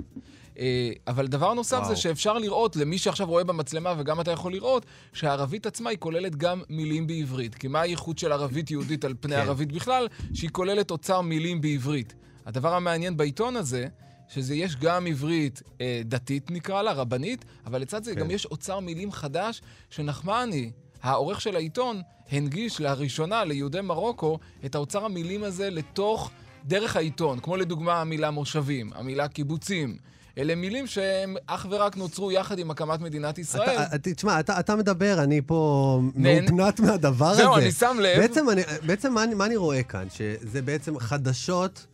אה, 0.60 0.92
אבל 1.08 1.28
דבר 1.28 1.54
נוסף 1.54 1.78
וואו. 1.78 1.89
זה 1.89 1.96
שאפשר 1.96 2.34
לראות, 2.38 2.76
למי 2.76 2.98
שעכשיו 2.98 3.28
רואה 3.28 3.44
במצלמה, 3.44 3.94
וגם 3.98 4.22
אתה 4.22 4.32
יכול 4.32 4.52
לראות, 4.52 4.86
שהערבית 5.13 5.66
עצמה 5.66 5.89
היא 5.89 5.98
כוללת 5.98 6.36
גם 6.36 6.62
מילים 6.70 7.08
בעברית. 7.08 7.56
כי 7.56 7.68
מה 7.68 7.82
הייחוד 7.82 8.18
של 8.18 8.32
ערבית 8.32 8.72
יהודית 8.72 9.06
על 9.06 9.13
פני 9.20 9.36
כן. 9.36 9.42
ערבית 9.42 9.72
בכלל? 9.72 10.08
שהיא 10.34 10.50
כוללת 10.50 10.92
אוצר 10.92 11.22
מילים 11.22 11.62
בעברית. 11.62 12.13
הדבר 12.46 12.74
המעניין 12.74 13.18
בעיתון 13.18 13.56
הזה, 13.56 13.88
שזה 14.28 14.56
יש 14.56 14.76
גם 14.76 15.08
עברית 15.08 15.62
אה, 15.82 16.02
דתית 16.06 16.52
נקרא 16.52 16.82
לה, 16.82 16.94
רבנית, 16.94 17.46
אבל 17.66 17.82
לצד 17.82 18.04
זה 18.04 18.13
כן. 18.13 18.20
גם 18.20 18.32
יש 18.32 18.46
אוצר 18.46 18.80
מילים 18.80 19.12
חדש, 19.12 19.62
שנחמני, 19.89 20.72
העורך 21.02 21.42
של 21.42 21.56
העיתון, 21.56 22.02
הנגיש 22.32 22.82
לראשונה 22.82 23.44
ליהודי 23.44 23.82
מרוקו 23.82 24.39
את 24.66 24.76
האוצר 24.76 25.06
המילים 25.06 25.44
הזה 25.44 25.70
לתוך, 25.70 26.32
דרך 26.66 26.96
העיתון. 26.96 27.39
כמו 27.39 27.58
לדוגמה 27.58 28.02
המילה 28.02 28.32
מושבים, 28.32 28.92
המילה 28.96 29.28
קיבוצים. 29.28 29.98
אלה 30.38 30.56
מילים 30.56 30.88
שהם 30.88 31.36
אך 31.48 31.65
ורק 31.69 31.98
נוצרו 31.98 32.32
יחד 32.32 32.60
עם 32.60 32.72
הקמת 32.72 33.00
מדינת 33.02 33.38
ישראל. 33.38 33.69
אתה, 33.69 33.96
אתה- 33.96 34.13
תשמע, 34.13 34.39
אתה, 34.39 34.60
אתה 34.60 34.76
מדבר, 34.76 35.24
אני 35.24 35.41
פה. 35.46 36.02
מאופנת 36.15 36.80
מהדבר 36.80 37.26
הזה. 37.26 37.41
זהו, 37.41 37.56
אני 37.58 37.72
שם 37.72 37.98
לב. 38.02 38.19
בעצם, 38.19 38.50
אני, 38.50 38.62
בעצם 38.86 39.13
מה, 39.13 39.24
אני, 39.24 39.34
מה 39.36 39.46
אני 39.46 39.56
רואה 39.56 39.84
כאן? 39.84 40.08
שזה 40.10 40.62
בעצם 40.62 41.00
חדשות, 41.00 41.86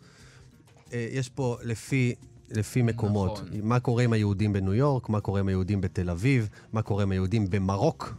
אה, 0.94 1.08
יש 1.12 1.30
פה 1.30 1.58
לפי... 1.64 2.16
לפי 2.52 2.82
מקומות. 2.82 3.32
נכון. 3.32 3.48
מה 3.64 3.80
קורה 3.80 4.04
עם 4.04 4.14
היהודים 4.14 4.54
בניו 4.54 4.74
יורק, 4.74 5.10
מה 5.10 5.20
קורה 5.22 5.40
עם 5.40 5.48
היהודים 5.48 5.82
בתל 5.82 6.10
אביב, 6.10 6.50
מה 6.74 6.82
קורה 6.82 7.04
עם 7.04 7.12
היהודים 7.12 7.50
במרוק, 7.50 8.14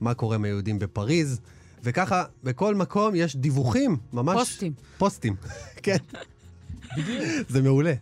מה 0.00 0.14
קורה 0.14 0.34
עם 0.36 0.44
היהודים 0.44 0.78
בפריז, 0.78 1.40
וככה, 1.82 2.24
בכל 2.44 2.74
מקום 2.74 3.14
יש 3.14 3.36
דיווחים, 3.36 3.96
ממש... 4.12 4.36
פוסטים. 4.38 4.72
פוסטים, 4.98 5.36
כן. 5.82 5.96
זה 7.48 7.62
מעולה. 7.62 7.92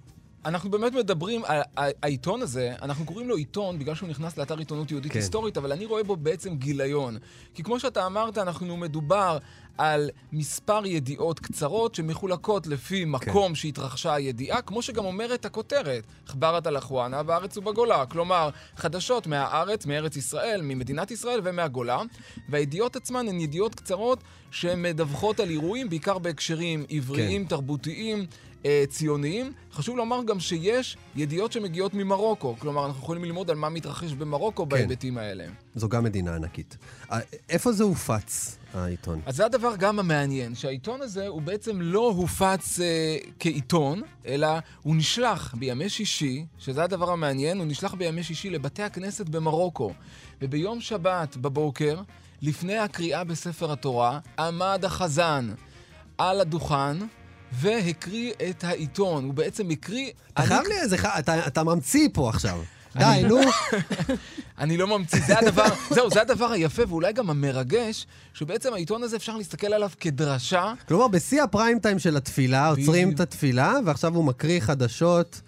אנחנו 0.44 0.70
באמת 0.70 0.92
מדברים, 0.92 1.42
העיתון 1.76 2.42
הזה, 2.42 2.74
אנחנו 2.83 3.05
קוראים 3.05 3.28
לו 3.28 3.37
עיתון 3.37 3.78
בגלל 3.78 3.94
שהוא 3.94 4.09
נכנס 4.09 4.37
לאתר 4.37 4.59
עיתונות 4.59 4.90
יהודית 4.90 5.12
כן. 5.12 5.18
היסטורית, 5.18 5.57
אבל 5.57 5.72
אני 5.72 5.87
רואה 5.87 6.02
בו 6.02 6.16
בעצם 6.16 6.57
גיליון. 6.57 7.16
כי 7.55 7.62
כמו 7.62 7.81
שאתה 7.81 8.07
אמרת, 8.07 8.38
אנחנו 8.38 8.76
מדובר 8.76 9.38
על 9.78 10.11
מספר 10.33 10.87
ידיעות 10.87 11.40
קצרות 11.40 11.94
שמחולקות 11.94 12.66
לפי 12.66 13.05
מקום 13.05 13.55
שהתרחשה 13.55 14.14
הידיעה, 14.14 14.62
כמו 14.62 14.83
שגם 14.83 15.05
אומרת 15.05 15.44
הכותרת, 15.44 16.05
חברת 16.26 16.66
על 16.66 16.78
אחואנה 16.78 17.22
בארץ 17.22 17.57
ובגולה. 17.57 18.07
כלומר, 18.07 18.50
חדשות 18.76 19.26
מהארץ, 19.26 19.87
מארץ 19.87 20.16
ישראל, 20.16 20.61
ממדינת 20.62 21.11
ישראל 21.11 21.40
ומהגולה, 21.44 22.02
והידיעות 22.48 22.96
עצמן 22.96 23.28
הן 23.28 23.40
ידיעות 23.40 23.74
קצרות 23.74 24.18
שמדווחות 24.50 25.40
על 25.40 25.50
אירועים, 25.50 25.88
בעיקר 25.88 26.18
בהקשרים 26.18 26.85
עבריים, 26.90 27.44
תרבותיים. 27.44 28.26
אה, 28.64 28.85
ציוניים. 28.88 29.53
חשוב 29.72 29.96
לומר 29.96 30.25
גם 30.25 30.40
שיש 30.40 30.96
ידיעות 31.16 31.53
שמגיעות 31.53 31.94
ממרוקו. 31.94 32.57
כלומר, 32.59 32.87
אנחנו 32.87 33.03
יכולים 33.03 33.25
ללמוד 33.25 33.51
על 33.51 33.57
מה 33.57 33.68
מתרחש 33.68 34.12
במרוקו 34.12 34.66
בהיבטים 34.66 35.18
האלה. 35.18 35.44
זו 35.75 35.88
גם 35.88 36.05
מדינה 36.05 36.37
ענקית. 36.37 36.77
אה, 37.12 37.18
איפה 37.48 37.72
זה 37.72 37.85
הופץ, 37.85 38.59
העיתון? 38.75 39.20
אז 39.27 39.37
זה 39.37 39.46
הדבר 39.46 39.77
גם 39.77 39.98
המעניין, 39.98 40.55
שהעיתון 40.55 41.03
הזה 41.03 41.27
הוא 41.27 41.42
בעצם 41.42 41.81
לא 41.81 42.12
הופץ 42.16 42.81
אה, 42.81 43.16
כעיתון, 43.40 44.03
אלא 44.27 44.48
הוא 44.83 44.96
נשלח 44.96 45.55
בימי 45.59 45.88
שישי, 45.88 46.44
שזה 46.59 46.85
הדבר 46.85 47.11
המעניין, 47.11 47.59
הוא 47.59 47.66
נשלח 47.66 47.94
בימי 47.94 48.22
שישי 48.22 48.51
לבתי 48.51 48.83
הכנסת 48.83 49.29
במרוקו. 49.29 49.92
וביום 50.42 50.81
שבת 50.81 51.37
בבוקר, 51.37 52.01
לפני 52.42 52.79
הקריאה 52.79 53.25
בספר 53.25 53.72
התורה, 53.72 54.18
עמד 54.38 54.85
החזן 54.85 55.51
על 56.18 56.40
הדוכן 56.40 56.96
והקריא 57.52 58.32
את 58.50 58.64
העיתון. 58.64 59.24
הוא 59.24 59.34
בעצם 59.34 59.70
הקריא... 59.70 60.10
אתה 60.32 60.42
חייב 60.42 60.66
לי 60.68 60.80
איזה... 60.80 60.96
אתה- 61.18 61.64
ממציא 61.64 62.08
פה 62.12 62.28
עכשיו. 62.28 62.58
די, 62.98 63.22
נו. 63.28 63.38
אני 64.58 64.76
לא 64.76 64.98
ממציא, 64.98 65.20
זה 65.26 65.38
הדבר, 65.38 65.64
זהו, 65.94 66.10
זה 66.10 66.20
הדבר 66.20 66.50
היפה 66.52 66.82
ואולי 66.88 67.12
גם 67.12 67.30
המרגש, 67.30 68.06
שבעצם 68.34 68.72
העיתון 68.74 69.02
הזה 69.02 69.16
אפשר 69.16 69.36
להסתכל 69.36 69.66
עליו 69.74 69.90
כדרשה. 70.00 70.72
כלומר, 70.88 71.08
בשיא 71.08 71.42
הפריים 71.42 71.78
טיים 71.78 71.98
של 71.98 72.16
התפילה, 72.16 72.68
עוצרים. 72.68 73.10
את 73.12 73.20
התפילה, 73.20 73.74
ועכשיו 73.84 74.14
הוא 74.14 74.24
מקריא 74.24 74.60
חדשות 74.60 75.40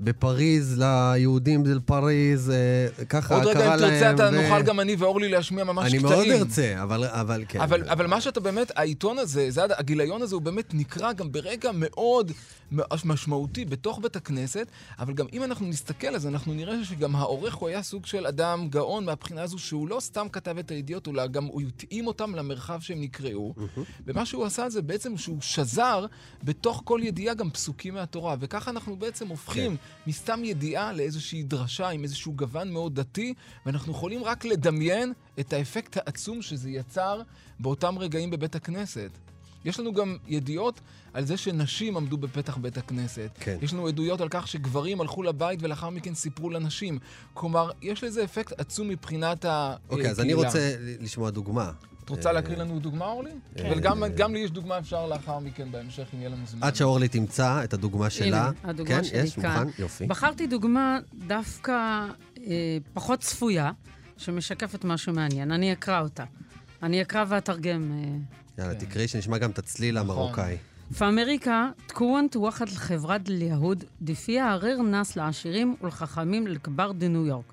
בפריז, 0.00 0.78
ליהודים 0.78 1.66
של 1.66 1.80
פריז, 1.84 2.50
אה, 2.50 3.04
ככה 3.08 3.34
עוד 3.34 3.46
רגע, 3.46 3.74
אם 3.74 3.80
להם. 3.80 3.90
תרצה, 3.90 4.10
אתה 4.10 4.28
ו- 4.32 4.42
נוכל 4.42 4.62
גם 4.62 4.80
אני 4.80 4.96
ואורלי 4.98 5.28
להשמיע 5.28 5.64
ממש 5.64 5.90
אני 5.94 5.98
קטעים. 6.02 6.12
מאוד 6.12 6.40
ארצה, 6.40 6.82
אבל, 6.82 7.04
אבל 7.04 7.44
כן. 7.48 7.60
אבל, 7.60 7.82
אבל 7.88 8.06
מה 8.06 8.20
שאתה 8.20 8.40
באמת, 8.40 8.72
העיתון 8.76 9.18
הזה, 9.18 9.50
זה, 9.50 9.60
הגיליון 9.78 10.22
הזה, 10.22 10.34
הוא 10.34 10.42
באמת 10.42 10.74
נקרא 10.74 11.12
גם 11.12 11.32
ברגע 11.32 11.70
מאוד 11.74 12.32
משמעותי 13.04 13.64
בתוך 13.64 13.98
בית 14.02 14.16
הכנסת, 14.16 14.66
אבל 14.98 15.14
גם 15.14 15.26
אם 15.32 15.42
אנחנו 15.42 15.66
נסתכל, 15.66 16.14
אז 16.14 16.26
אנחנו 16.26 16.54
נראה 16.54 16.84
שגם 16.84 17.16
העורך 17.16 17.54
הוא 17.54 17.68
היה 17.68 17.82
סוג 17.82 18.06
של 18.06 18.26
אדם 18.26 18.68
גאון 18.68 19.04
מהבחינה 19.04 19.42
הזו 19.42 19.58
שהוא 19.58 19.88
לא 19.88 20.00
סתם 20.00 20.26
כתב 20.32 20.58
את 20.58 20.70
הידיעות, 20.70 21.08
אלא 21.08 21.26
גם 21.26 21.44
הוא 21.44 21.60
התאים 21.60 22.06
אותם 22.06 22.34
למרחב 22.34 22.80
שהם 22.80 23.00
נקראו. 23.00 23.54
ומה 24.06 24.26
שהוא 24.26 24.44
עשה 24.44 24.68
זה 24.70 24.82
בעצם 24.82 25.16
שהוא 25.16 25.40
שזר 25.40 26.06
בתוך 26.44 26.82
כל 26.84 27.00
ידיעה 27.02 27.34
גם 27.34 27.50
פסוקים 27.50 27.94
מהתורה, 27.94 28.36
וככה 28.40 28.70
אנחנו 28.70 28.96
בעצם 28.96 29.28
הופכים 29.28 29.76
מסתם 30.06 30.44
ידיעה 30.44 30.92
לאיזושהי 30.92 31.42
דרשה 31.42 31.88
עם 31.88 32.02
איזשהו 32.02 32.32
גוון 32.32 32.72
מאוד 32.72 32.94
דתי, 33.00 33.34
ואנחנו 33.66 33.92
יכולים 33.92 34.24
רק 34.24 34.44
לדמיין 34.44 35.12
את 35.40 35.52
האפקט 35.52 35.96
העצום 35.96 36.42
שזה 36.42 36.70
יצר 36.70 37.22
באותם 37.60 37.98
רגעים 37.98 38.30
בבית 38.30 38.54
הכנסת. 38.54 39.23
יש 39.64 39.80
לנו 39.80 39.92
גם 39.92 40.16
ידיעות 40.26 40.80
על 41.12 41.24
זה 41.24 41.36
שנשים 41.36 41.96
עמדו 41.96 42.16
בפתח 42.16 42.56
בית 42.56 42.78
הכנסת. 42.78 43.30
כן. 43.40 43.58
יש 43.62 43.72
לנו 43.72 43.88
עדויות 43.88 44.20
על 44.20 44.28
כך 44.30 44.48
שגברים 44.48 45.00
הלכו 45.00 45.22
לבית 45.22 45.62
ולאחר 45.62 45.90
מכן 45.90 46.14
סיפרו 46.14 46.50
לנשים. 46.50 46.98
כלומר, 47.34 47.70
יש 47.82 48.04
לזה 48.04 48.24
אפקט 48.24 48.60
עצום 48.60 48.88
מבחינת 48.88 49.44
הקהילה. 49.48 49.76
אוקיי, 49.90 50.10
אז 50.10 50.20
אני 50.20 50.34
רוצה 50.34 50.76
לשמוע 51.00 51.30
דוגמה. 51.30 51.70
את 52.04 52.08
רוצה 52.08 52.32
להקריא 52.32 52.56
לנו 52.56 52.78
דוגמה, 52.78 53.04
אורלי? 53.06 53.30
כן. 53.54 53.72
וגם 53.76 54.02
גם 54.16 54.34
לי 54.34 54.38
יש 54.40 54.50
דוגמה, 54.50 54.78
אפשר 54.78 55.06
לאחר 55.06 55.38
מכן 55.38 55.70
בהמשך, 55.70 56.06
אם 56.14 56.18
יהיה 56.18 56.28
לנו 56.28 56.46
זמן. 56.46 56.62
עד 56.62 56.76
שאורלי 56.76 57.08
תמצא 57.08 57.64
את 57.64 57.74
הדוגמה 57.74 58.10
שלה. 58.10 58.26
הנה, 58.26 58.50
הדוגמה 58.64 58.96
כן, 58.96 59.04
שלי 59.04 59.18
יש, 59.18 59.34
כאן. 59.34 59.64
מוכן? 59.66 59.82
יופי. 59.82 60.06
בחרתי 60.06 60.46
דוגמה 60.46 60.98
דווקא 61.14 62.06
אה, 62.38 62.78
פחות 62.94 63.20
צפויה, 63.20 63.70
שמשקפת 64.16 64.84
משהו 64.84 65.12
מעניין. 65.12 65.52
אני 65.52 65.72
אקרא 65.72 66.00
אותה. 66.00 66.24
אני 66.82 67.02
אקרא 67.02 67.24
ואתרגם. 67.28 67.92
אה. 67.92 68.43
יאללה, 68.58 68.74
כן. 68.74 68.80
תקראי 68.80 69.08
שנשמע 69.08 69.38
גם 69.38 69.50
את 69.50 69.58
הצליל 69.58 70.02
נכון. 70.02 70.10
המרוקאי. 70.10 70.56
פאמריקה 70.98 71.70
תקוונט 71.86 72.36
וחד 72.36 72.68
לחברת 72.68 73.28
ליהוד, 73.28 73.84
דפי 74.02 74.40
הערר 74.40 74.82
נס 74.82 75.16
לעשירים 75.16 75.76
ולחכמים 75.82 76.46
לכבר 76.46 76.92
דניו 76.92 77.26
יורק. 77.26 77.52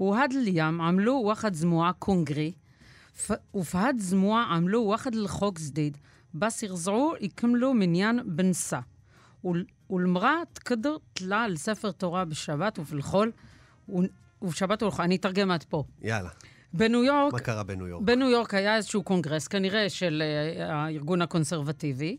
והד 0.00 0.32
לים 0.32 0.80
עמלו 0.80 1.20
ווחד 1.24 1.54
זמועה 1.54 1.92
קונגרי, 1.92 2.52
ופהד 3.54 3.98
זמועה 3.98 4.42
עמלו 4.42 4.80
ווחד 4.80 5.14
לחוק 5.14 5.58
זדיד, 5.58 5.98
בס 6.34 6.62
ירזעו 6.62 7.12
יקמלו 7.20 7.74
מניין 7.74 8.20
בנסה. 8.26 8.80
ולמרה 9.90 10.36
תקדר 10.52 10.96
תלה 11.12 11.42
על 11.42 11.56
ספר 11.56 11.90
תורה 11.90 12.24
בשבת 12.24 12.78
ובלחול, 12.78 13.32
ובשבת 14.42 14.82
ובלחול. 14.82 15.04
אני 15.04 15.16
אתרגמת 15.16 15.64
פה. 15.64 15.84
יאללה. 16.02 16.30
בניו 16.72 17.04
יורק 17.04 17.32
מה 17.32 17.38
קרה 17.40 17.62
בניו 17.62 17.86
יורק? 17.86 18.02
בניו 18.02 18.28
יורק 18.30 18.54
היה 18.54 18.76
איזשהו 18.76 19.02
קונגרס, 19.02 19.48
כנראה 19.48 19.88
של 19.90 20.22
אה, 20.24 20.74
הארגון 20.74 21.22
הקונסרבטיבי, 21.22 22.16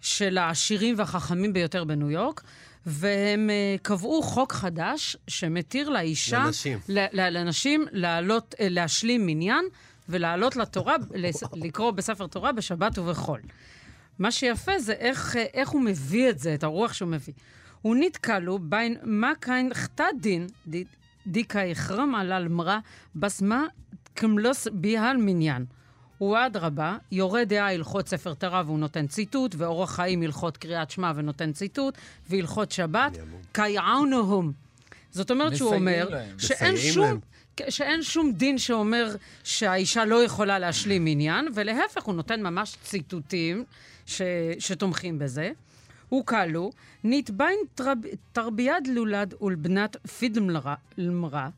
של 0.00 0.38
העשירים 0.38 0.94
והחכמים 0.98 1.52
ביותר 1.52 1.84
בניו 1.84 2.10
יורק, 2.10 2.42
והם 2.86 3.50
אה, 3.50 3.76
קבעו 3.82 4.22
חוק 4.22 4.52
חדש 4.52 5.16
שמתיר 5.28 5.88
לאישה... 5.88 6.44
לנשים. 6.46 6.78
לנשים 7.12 7.84
לעלות, 7.92 8.54
אה, 8.60 8.68
להשלים 8.68 9.26
מניין 9.26 9.64
ולעלות 10.08 10.56
לתורה, 10.56 10.96
לס- 11.14 11.42
לקרוא 11.54 11.90
בספר 11.90 12.26
תורה 12.26 12.52
בשבת 12.52 12.98
ובחול. 12.98 13.40
מה 14.18 14.30
שיפה 14.30 14.78
זה 14.78 14.92
איך, 14.92 15.36
איך 15.54 15.68
הוא 15.68 15.82
מביא 15.82 16.30
את 16.30 16.38
זה, 16.38 16.54
את 16.54 16.62
הרוח 16.64 16.92
שהוא 16.92 17.08
מביא. 17.08 17.34
הוא 17.82 17.96
נתקלו 18.00 18.58
בין 18.58 18.96
מה 19.02 19.32
קיין 19.40 19.74
חתדין, 19.74 20.46
דיקה 21.26 21.60
יחרם 21.60 22.14
על 22.14 22.32
אלמרה, 22.32 22.78
בס 23.16 23.42
מה 23.42 23.66
כמלוס 24.18 24.68
ביהל 24.72 25.16
מניין. 25.16 25.64
ואדרבה, 26.20 26.96
יורה 27.12 27.44
דעה 27.44 27.74
הלכות 27.74 28.08
ספר 28.08 28.34
תורה 28.34 28.62
והוא 28.66 28.78
נותן 28.78 29.06
ציטוט, 29.06 29.54
ואורח 29.58 29.94
חיים 29.94 30.22
הלכות 30.22 30.56
קריאת 30.56 30.90
שמע 30.90 31.12
ונותן 31.14 31.52
ציטוט, 31.52 31.94
והלכות 32.30 32.72
שבת, 32.72 33.18
קייעונהום. 33.52 34.52
זאת 35.10 35.30
אומרת 35.30 35.56
שהוא 35.56 35.74
אומר 35.74 36.08
להם. 36.08 36.38
שאין 36.38 36.76
שום... 36.76 37.04
להם. 37.04 37.18
שאין 37.68 38.02
שום 38.02 38.32
דין 38.32 38.58
שאומר 38.58 39.16
שהאישה 39.44 40.04
לא 40.04 40.24
יכולה 40.24 40.58
להשלים 40.58 41.06
עניין, 41.06 41.48
ולהפך, 41.54 42.02
הוא 42.02 42.14
נותן 42.14 42.42
ממש 42.42 42.76
ציטוטים 42.82 43.64
ש... 44.06 44.22
שתומכים 44.58 45.18
בזה. 45.18 45.50
הוא 46.08 46.24
קלו, 46.26 46.70
נתביין 47.04 47.58
תרב... 47.74 47.98
תרביד 48.32 48.86
לולד 48.86 49.34
ולבנת 49.42 49.96
פיד 50.06 50.38
למרה, 50.98 51.48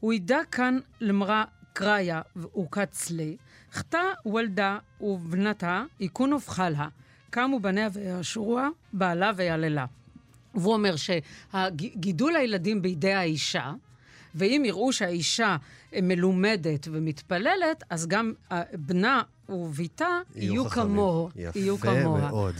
הוא 0.00 0.12
ידע 0.12 0.38
כאן 0.52 0.78
למרה 1.00 1.44
קראיה 1.72 2.20
וקצלי, 2.36 3.36
חתה 3.72 4.02
ולדה 4.26 4.78
ובנתה 5.00 5.84
יכון 6.00 6.32
ובחלה, 6.32 6.88
קמו 7.30 7.60
בניה 7.60 7.88
ויאשרוה, 7.92 8.68
בעלה 8.92 9.30
ויעללה. 9.36 9.86
והוא 10.54 10.74
אומר 10.74 10.94
שגידול 10.96 12.36
הילדים 12.36 12.82
בידי 12.82 13.12
האישה, 13.12 13.72
ואם 14.34 14.62
יראו 14.66 14.92
שהאישה 14.92 15.56
אה, 15.94 15.98
מלומדת 16.02 16.88
ומתפללת, 16.92 17.84
אז 17.90 18.06
גם 18.06 18.32
אה, 18.52 18.62
בנה 18.72 19.22
וביתה 19.48 20.18
יהיו. 20.34 20.64
כמוהו. 20.70 21.30
יהיו 21.36 21.74
יפה 21.74 21.86
כמוה. 21.86 22.20
מאוד. 22.20 22.54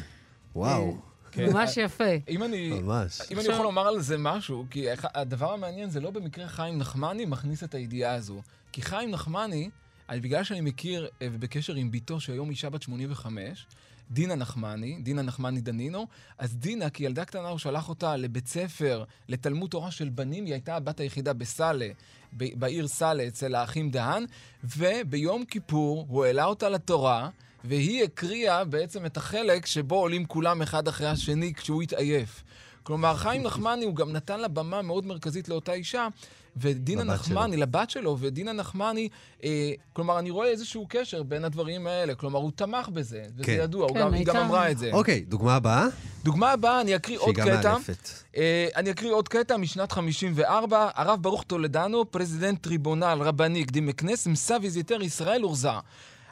וואו, 0.54 0.92
כן. 0.92 1.09
ממש 1.38 1.76
יפה. 1.76 2.04
אם 2.28 2.42
אני, 2.42 2.70
ממש. 2.80 3.20
אם 3.30 3.40
אני 3.40 3.48
יכול 3.48 3.64
לומר 3.64 3.88
על 3.88 4.00
זה 4.00 4.18
משהו, 4.18 4.66
כי 4.70 4.86
הדבר 5.14 5.52
המעניין 5.52 5.90
זה 5.90 6.00
לא 6.00 6.10
במקרה 6.10 6.48
חיים 6.48 6.78
נחמני 6.78 7.24
מכניס 7.26 7.64
את 7.64 7.74
הידיעה 7.74 8.14
הזו. 8.14 8.42
כי 8.72 8.82
חיים 8.82 9.10
נחמני, 9.10 9.70
אני- 10.08 10.20
בגלל 10.20 10.44
שאני 10.44 10.60
מכיר 10.60 11.08
אה, 11.22 11.28
ובקשר 11.32 11.74
עם 11.74 11.90
בתו, 11.90 12.20
שהיום 12.20 12.50
אישה 12.50 12.70
בת 12.70 12.82
85, 12.82 13.66
דינה 14.10 14.34
נחמני, 14.34 14.98
דינה 15.02 15.22
נחמני 15.22 15.60
דנינו, 15.60 16.06
אז 16.38 16.56
דינה, 16.56 16.90
כילדה 16.90 17.24
קטנה, 17.24 17.48
הוא 17.48 17.58
שלח 17.58 17.88
אותה 17.88 18.16
לבית 18.16 18.46
ספר, 18.48 19.04
לתלמוד 19.28 19.70
תורה 19.70 19.90
של 19.90 20.08
בנים, 20.08 20.44
היא 20.44 20.52
הייתה 20.54 20.76
הבת 20.76 21.00
היחידה 21.00 21.32
בסאלה, 21.32 21.88
בעיר 22.32 22.88
סאלה, 22.88 23.26
אצל 23.28 23.54
האחים 23.54 23.90
דהן, 23.90 24.24
וביום 24.64 25.44
כיפור 25.44 26.06
הוא 26.08 26.24
העלה 26.24 26.44
אותה 26.44 26.68
לתורה, 26.68 27.28
והיא 27.64 28.04
הקריאה 28.04 28.64
בעצם 28.64 29.06
את 29.06 29.16
החלק 29.16 29.66
שבו 29.66 29.94
עולים 29.94 30.24
כולם 30.24 30.62
אחד 30.62 30.88
אחרי 30.88 31.06
השני 31.06 31.54
כשהוא 31.54 31.82
התעייף. 31.82 32.44
כלומר, 32.82 33.16
חיים 33.16 33.42
נחמני, 33.42 33.84
הוא 33.84 33.94
גם 33.96 34.12
נתן 34.12 34.40
לה 34.40 34.48
במה 34.48 34.82
מאוד 34.82 35.06
מרכזית 35.06 35.48
לאותה 35.48 35.72
אישה, 35.72 36.08
ודינה 36.56 37.04
נחמני, 37.04 37.52
שלו. 37.52 37.62
לבת 37.62 37.90
שלו, 37.90 38.16
ודינה 38.20 38.52
נחמני, 38.52 39.08
אה, 39.44 39.72
כלומר, 39.92 40.18
אני 40.18 40.30
רואה 40.30 40.48
איזשהו 40.48 40.86
קשר 40.88 41.22
בין 41.22 41.44
הדברים 41.44 41.86
האלה. 41.86 42.14
כלומר, 42.14 42.38
הוא 42.38 42.50
תמך 42.54 42.88
בזה, 42.88 43.22
וזה 43.34 43.44
כן. 43.44 43.58
ידוע, 43.62 43.82
הוא 43.82 43.94
כן, 43.94 44.00
גם, 44.00 44.14
היא 44.14 44.26
גם 44.26 44.36
אמרה 44.36 44.70
את 44.70 44.78
זה. 44.78 44.90
אוקיי, 44.92 45.20
דוגמה 45.20 45.56
הבאה, 45.56 45.86
דוגמה 46.24 46.52
הבאה, 46.52 46.80
אני 46.80 46.96
אקריא 46.96 47.18
שהיא 47.18 47.28
עוד 47.28 47.34
גם 47.34 47.46
קטע. 47.46 47.72
מאלפת. 47.72 48.08
אה, 48.36 48.68
אני 48.76 48.90
אקריא 48.90 49.12
עוד 49.12 49.28
קטע 49.28 49.56
משנת 49.56 49.92
54, 49.92 50.88
הרב 50.94 51.22
ברוך 51.22 51.42
טולדנו, 51.42 52.10
président 52.10 52.62
tribunal 52.62 53.18
rabbinique 53.20 53.64
de 53.64 53.86
Meknès, 53.86 54.26
مشى 54.26 54.56
visiter 54.62 55.02
ישראל 55.02 55.44
ورجع. 55.44 55.70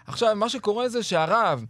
עכשיו, 0.09 0.37
מה 0.37 0.49
שקורה 0.49 0.89
זה 0.89 1.03
שהרב 1.03 1.65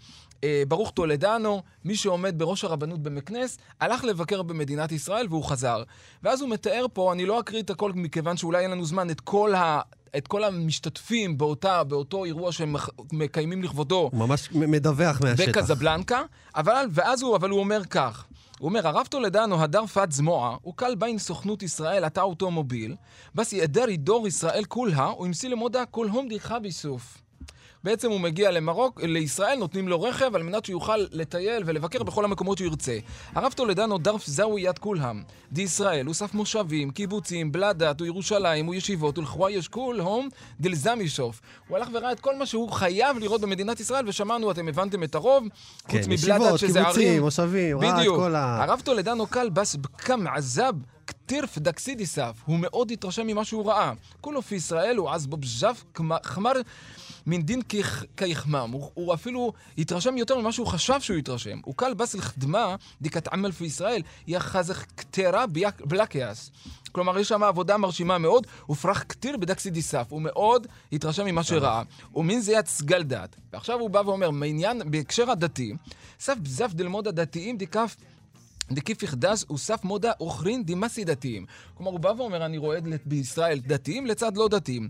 אה, 0.44 0.62
ברוך 0.68 0.90
טולדנו, 0.90 1.62
מי 1.84 1.96
שעומד 1.96 2.38
בראש 2.38 2.64
הרבנות 2.64 3.02
במקנס, 3.02 3.58
הלך 3.80 4.04
לבקר 4.04 4.42
במדינת 4.42 4.92
ישראל 4.92 5.26
והוא 5.30 5.44
חזר. 5.44 5.82
ואז 6.22 6.40
הוא 6.40 6.50
מתאר 6.50 6.86
פה, 6.92 7.12
אני 7.12 7.26
לא 7.26 7.40
אקריא 7.40 7.62
את 7.62 7.70
הכל 7.70 7.92
מכיוון 7.94 8.36
שאולי 8.36 8.62
אין 8.62 8.70
לנו 8.70 8.84
זמן, 8.84 9.10
את 9.10 9.20
כל 9.20 9.54
ה... 9.54 9.80
את 10.16 10.28
כל 10.28 10.44
המשתתפים 10.44 11.38
באותה, 11.38 11.84
באותו 11.84 12.24
אירוע 12.24 12.52
שהם 12.52 12.76
מקיימים 13.12 13.62
לכבודו 13.62 14.10
ממש 14.12 14.52
מדווח 14.52 15.20
מהשטח. 15.20 15.48
בקזבלנקה, 15.48 16.22
אבל, 16.56 16.86
ואז 16.90 17.22
הוא, 17.22 17.36
אבל 17.36 17.50
הוא 17.50 17.60
אומר 17.60 17.84
כך. 17.84 18.26
הוא 18.58 18.68
אומר, 18.68 18.88
הרב 18.88 19.06
טולדנו, 19.06 19.62
הדר 19.62 19.86
פת 19.86 20.12
זמועה, 20.12 20.56
הוא 20.62 20.74
קל 20.76 20.94
בין 20.94 21.18
סוכנות 21.18 21.62
ישראל, 21.62 22.06
אתה 22.06 22.22
אוטומוביל, 22.22 22.96
בס 23.34 23.52
יעדר 23.52 23.88
ידור 23.88 24.28
ישראל 24.28 24.64
כולה, 24.64 25.04
הוא 25.04 25.26
המסיא 25.26 25.48
למודה 25.48 25.86
כל 25.86 26.08
הום 26.08 26.28
דיחה 26.28 26.58
ביסוף. 26.58 27.18
בעצם 27.88 28.10
הוא 28.10 28.20
מגיע 28.20 28.50
למרוק, 28.50 29.00
לישראל, 29.02 29.58
נותנים 29.58 29.88
לו 29.88 30.02
רכב 30.02 30.34
על 30.34 30.42
מנת 30.42 30.64
שיוכל 30.64 30.96
לטייל 31.12 31.62
ולבקר 31.66 32.02
בכל 32.02 32.24
המקומות 32.24 32.58
שהוא 32.58 32.68
ירצה. 32.68 32.98
הרב 33.34 33.52
טולדנו 33.52 33.98
דרף 33.98 34.26
זהו 34.26 34.58
יד 34.58 34.78
כולם. 34.78 35.22
די 35.52 35.62
ישראל, 35.62 36.06
הוא 36.06 36.14
סף 36.14 36.34
מושבים, 36.34 36.90
קיבוצים, 36.90 37.52
בלדת, 37.52 38.00
הוא 38.00 38.06
ירושלים, 38.06 38.66
הוא 38.66 38.74
ישיבות, 38.74 39.18
ולכווה 39.18 39.50
יש 39.50 39.68
כול 39.68 40.00
הום 40.00 40.28
דלזם 40.60 40.98
ישוף. 41.00 41.40
הוא 41.68 41.76
הלך 41.76 41.88
וראה 41.92 42.12
את 42.12 42.20
כל 42.20 42.36
מה 42.36 42.46
שהוא 42.46 42.70
חייב 42.70 43.18
לראות 43.18 43.40
במדינת 43.40 43.80
ישראל, 43.80 44.08
ושמענו, 44.08 44.50
אתם 44.50 44.68
הבנתם 44.68 45.02
את 45.02 45.14
הרוב, 45.14 45.44
כן, 45.88 45.98
חוץ 45.98 46.06
ישיבות, 46.10 46.58
שזה 46.58 46.80
קיבוצים, 46.80 47.08
ערים. 47.08 47.22
מושבים, 47.22 47.78
ראה 47.78 48.02
את. 48.02 48.08
כל 48.08 48.34
ה... 48.34 48.64
הרב 48.64 48.80
טולדנו 48.84 49.26
קל 49.26 49.48
בס 49.48 49.74
בקם 49.74 50.26
עזב 50.26 50.72
כתיר 51.06 51.46
פדקסידיסף. 51.46 52.42
הוא 52.46 52.58
מאוד 52.58 52.90
התרשם 52.90 53.26
ממה 53.26 53.44
שהוא 53.44 53.66
ראה. 53.66 53.92
כולו 54.20 54.42
פי 54.42 54.54
ישראל 54.54 54.96
הוא 54.96 55.10
עז 55.10 55.26
בו 55.26 55.36
בז'ף 55.36 55.84
חמר 56.22 56.52
מן 57.28 57.42
דין 57.42 57.62
כיח- 57.62 58.04
כיחמם. 58.16 58.70
הוא, 58.72 58.90
הוא 58.94 59.14
אפילו 59.14 59.52
התרשם 59.78 60.16
יותר 60.16 60.38
ממה 60.38 60.52
שהוא 60.52 60.66
חשב 60.66 61.00
שהוא 61.00 61.16
התרשם. 61.16 61.58
הוא 61.64 61.74
קל 61.76 61.94
בס 61.94 62.14
לחדמה 62.14 62.76
דיקת 63.02 63.28
עמל 63.28 63.52
פי 63.52 63.64
ישראל, 63.64 64.02
יחזך 64.26 64.84
כתרה 64.96 65.46
ביק- 65.46 65.84
בלקיאס. 65.86 66.50
כלומר, 66.92 67.18
יש 67.18 67.28
שם 67.28 67.42
עבודה 67.42 67.76
מרשימה 67.76 68.18
מאוד, 68.18 68.46
ופרח 68.70 69.04
כתיר 69.08 69.36
בדקסידיסף. 69.36 70.06
הוא 70.08 70.22
מאוד 70.22 70.66
התרשם 70.92 71.24
ממה 71.26 71.42
שראה. 71.42 71.82
ומין 72.14 72.40
זה 72.40 72.52
יד 72.52 72.66
סגל 72.66 73.02
דת. 73.02 73.36
ועכשיו 73.52 73.80
הוא 73.80 73.90
בא 73.90 74.02
ואומר, 74.06 74.30
מעניין, 74.30 74.90
בהקשר 74.90 75.30
הדתי, 75.30 75.74
סף 76.20 76.36
בזף 76.42 76.70
דלמוד 76.74 77.08
הדתיים 77.08 77.56
דיקף 77.56 77.96
דקיף 78.72 79.02
יחדש 79.02 79.44
הוסף 79.48 79.84
מודה 79.84 80.12
אוכרין 80.20 80.64
דימסי 80.64 81.04
דתיים. 81.04 81.46
כלומר, 81.74 81.90
הוא 81.90 82.00
בא 82.00 82.12
ואומר, 82.16 82.46
אני 82.46 82.58
רואה 82.58 82.78
בישראל 83.04 83.58
דתיים 83.58 84.06
לצד 84.06 84.36
לא 84.36 84.48
דתיים. 84.48 84.88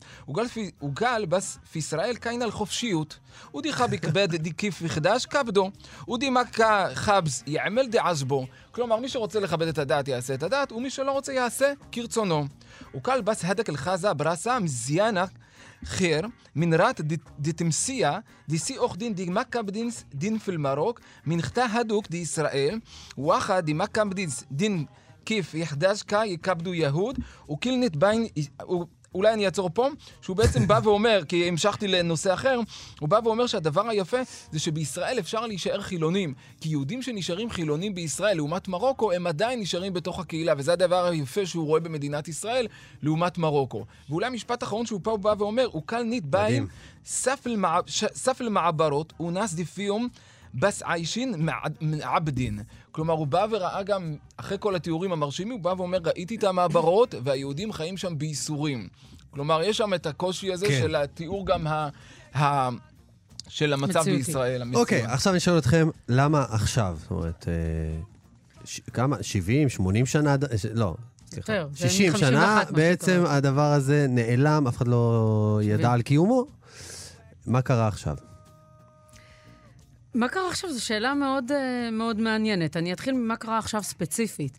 הוא 0.78 0.92
גל 0.94 1.26
בס 1.26 1.58
פישראל 1.72 2.16
קיין 2.16 2.42
על 2.42 2.50
חופשיות. 2.50 3.18
הוא 3.50 3.62
דיחה 3.62 3.86
בכבד 3.86 4.28
דקיף 4.46 4.82
יחדש 4.82 5.26
כבדו. 5.26 5.70
הוא 6.04 6.18
דימקה 6.18 6.88
חבס 6.94 7.42
יעמל 7.46 7.86
דעזבו. 7.86 8.46
כלומר, 8.70 8.96
מי 8.96 9.08
שרוצה 9.08 9.40
לכבד 9.40 9.68
את 9.68 9.78
הדת 9.78 10.08
יעשה 10.08 10.34
את 10.34 10.42
הדת, 10.42 10.72
ומי 10.72 10.90
שלא 10.90 11.12
רוצה 11.12 11.32
יעשה 11.32 11.72
כרצונו. 11.92 12.46
הוא 12.92 13.02
קל 13.02 13.20
בס 13.20 13.44
הדק 13.44 13.68
אל 13.68 13.76
חזה 13.76 14.14
ברסה 14.14 14.58
מזיינה 14.58 15.24
خير 15.84 16.30
من 16.54 16.74
رات 16.74 17.02
دي 17.38 17.52
تمسية 17.52 18.24
دي 18.48 18.58
سي 18.58 18.78
أخ 18.78 18.96
دين 18.96 19.14
دي 19.14 19.30
مكة 19.30 19.60
بدين 19.60 19.92
دين 20.14 20.38
في 20.38 20.50
الماروك 20.50 21.00
من 21.26 21.42
ختا 21.42 21.80
هدوك 21.80 22.08
دي 22.08 22.22
إسرائيل 22.22 22.82
واخا 23.16 23.60
دي 23.60 23.74
مكة 23.74 24.04
بدين 24.04 24.30
دين 24.50 24.86
كيف 25.26 25.54
يحداش 25.54 26.02
كا 26.02 26.24
يكبدو 26.24 26.72
يهود 26.72 27.18
وكل 27.48 27.80
نتبين 27.80 28.30
אולי 29.14 29.32
אני 29.32 29.46
אעצור 29.46 29.70
פה, 29.74 29.88
שהוא 30.22 30.36
בעצם 30.36 30.66
בא 30.66 30.80
ואומר, 30.82 31.20
כי 31.28 31.48
המשכתי 31.48 31.88
לנושא 31.88 32.34
אחר, 32.34 32.60
הוא 33.00 33.08
בא 33.08 33.20
ואומר 33.24 33.46
שהדבר 33.46 33.88
היפה 33.88 34.16
זה 34.52 34.58
שבישראל 34.58 35.18
אפשר 35.18 35.46
להישאר 35.46 35.80
חילונים. 35.80 36.34
כי 36.60 36.68
יהודים 36.68 37.02
שנשארים 37.02 37.50
חילונים 37.50 37.94
בישראל 37.94 38.36
לעומת 38.36 38.68
מרוקו, 38.68 39.12
הם 39.12 39.26
עדיין 39.26 39.60
נשארים 39.60 39.92
בתוך 39.92 40.20
הקהילה, 40.20 40.54
וזה 40.58 40.72
הדבר 40.72 41.04
היפה 41.04 41.46
שהוא 41.46 41.66
רואה 41.66 41.80
במדינת 41.80 42.28
ישראל 42.28 42.66
לעומת 43.02 43.38
מרוקו. 43.38 43.84
ואולי 44.08 44.26
המשפט 44.26 44.62
האחרון 44.62 44.86
שהוא 44.86 45.00
פה 45.02 45.16
בא 45.16 45.34
ואומר, 45.38 45.68
הוא 45.72 45.82
קל 45.86 46.02
ניט 46.02 46.24
באים, 46.24 46.66
סף 47.04 48.40
אל-מעברות, 48.40 49.12
ונס 49.20 49.54
דיפיום. 49.54 50.08
בס 50.54 50.82
עיישין 50.82 51.48
מעבדין. 51.80 52.60
כלומר, 52.90 53.14
הוא 53.14 53.26
בא 53.26 53.46
וראה 53.50 53.82
גם, 53.82 54.16
אחרי 54.36 54.56
כל 54.60 54.76
התיאורים 54.76 55.12
המרשימים, 55.12 55.52
הוא 55.52 55.62
בא 55.62 55.74
ואומר, 55.78 55.98
ראיתי 56.04 56.36
את 56.36 56.44
המעברות, 56.44 57.14
והיהודים 57.24 57.72
חיים 57.72 57.96
שם 57.96 58.18
בייסורים. 58.18 58.88
כלומר, 59.30 59.62
יש 59.62 59.76
שם 59.76 59.94
את 59.94 60.06
הקושי 60.06 60.52
הזה 60.52 60.66
כן. 60.66 60.78
של 60.82 60.96
התיאור 60.96 61.46
גם 61.46 61.66
ה... 61.66 61.88
ה... 62.34 62.68
של 63.48 63.72
המצב 63.72 64.00
מציאותי. 64.00 64.16
בישראל. 64.16 64.62
אוקיי, 64.74 65.06
okay, 65.06 65.10
עכשיו 65.10 65.32
אני 65.32 65.40
שואל 65.40 65.58
אתכם, 65.58 65.88
למה 66.08 66.44
עכשיו? 66.50 66.96
זאת 67.00 67.10
אומרת, 67.10 67.48
אה, 67.48 68.00
ש... 68.64 68.80
כמה? 68.92 69.16
70, 69.22 69.68
80 69.68 70.06
שנה? 70.06 70.36
לא, 70.74 70.94
סליחה. 71.30 71.52
60 71.74 72.16
שנה, 72.16 72.62
בעצם 72.70 73.24
הדבר 73.26 73.72
הזה 73.72 74.06
נעלם, 74.08 74.66
אף 74.66 74.76
אחד 74.76 74.88
לא 74.88 75.58
70. 75.62 75.78
ידע 75.78 75.92
על 75.92 76.02
קיומו. 76.02 76.46
מה 77.46 77.62
קרה 77.62 77.88
עכשיו? 77.88 78.16
מה 80.14 80.28
קרה 80.28 80.48
עכשיו? 80.48 80.72
זו 80.72 80.84
שאלה 80.84 81.14
מאוד, 81.14 81.52
אה, 81.52 81.90
מאוד 81.92 82.20
מעניינת. 82.20 82.76
אני 82.76 82.92
אתחיל 82.92 83.14
ממה 83.14 83.36
קרה 83.36 83.58
עכשיו 83.58 83.82
ספציפית. 83.82 84.58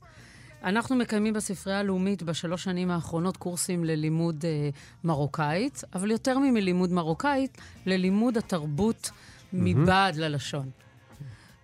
אנחנו 0.63 0.95
מקיימים 0.95 1.33
בספרייה 1.33 1.79
הלאומית 1.79 2.23
בשלוש 2.23 2.63
שנים 2.63 2.91
האחרונות 2.91 3.37
קורסים 3.37 3.83
ללימוד 3.83 4.45
אה, 4.45 4.69
מרוקאית, 5.03 5.83
אבל 5.93 6.11
יותר 6.11 6.39
מלימוד 6.39 6.91
מרוקאית, 6.91 7.57
ללימוד 7.85 8.37
התרבות 8.37 9.09
מבעד. 9.53 10.15
ללשון. 10.15 10.69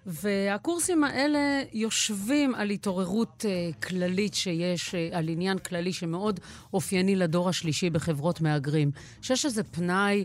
והקורסים 0.06 1.04
האלה 1.04 1.64
יושבים 1.74 2.56
על 2.56 2.70
התעוררות 2.70 3.46
אה, 3.48 3.70
כללית 3.88 4.34
שיש, 4.34 4.96
אה, 4.96 5.10
על 5.12 5.30
עניין 5.30 5.58
כללי 5.58 5.94
שמאוד 5.94 6.40
אופייני 6.74 7.16
לדור 7.16 7.50
השלישי 7.50 7.90
בחברות 7.90 8.42
מהגרים. 8.42 8.92
שיש 9.22 9.46
איזה 9.46 9.64
פנאי, 9.64 10.24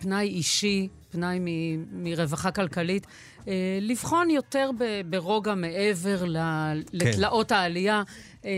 פנאי 0.00 0.28
אישי, 0.28 0.88
פנאי 1.10 1.38
מ- 1.40 2.04
מרווחה 2.04 2.50
כלכלית, 2.50 3.06
אה, 3.48 3.52
לבחון 3.80 4.30
יותר 4.30 4.70
ברוגע 5.10 5.54
מעבר 5.54 6.24
ל- 6.24 6.36
כן. 6.36 6.98
לתלאות 6.98 7.52
העלייה. 7.52 8.02
אה, 8.44 8.50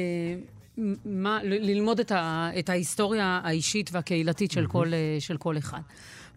מה, 1.05 1.39
ללמוד 1.43 2.01
את, 2.01 2.13
ה, 2.13 2.51
את 2.59 2.69
ההיסטוריה 2.69 3.41
האישית 3.45 3.91
והקהילתית 3.93 4.51
של, 4.51 4.65
mm-hmm. 4.65 4.69
כל, 4.69 4.95
אה, 4.95 5.17
של 5.21 5.37
כל 5.37 5.59
אחד. 5.59 5.81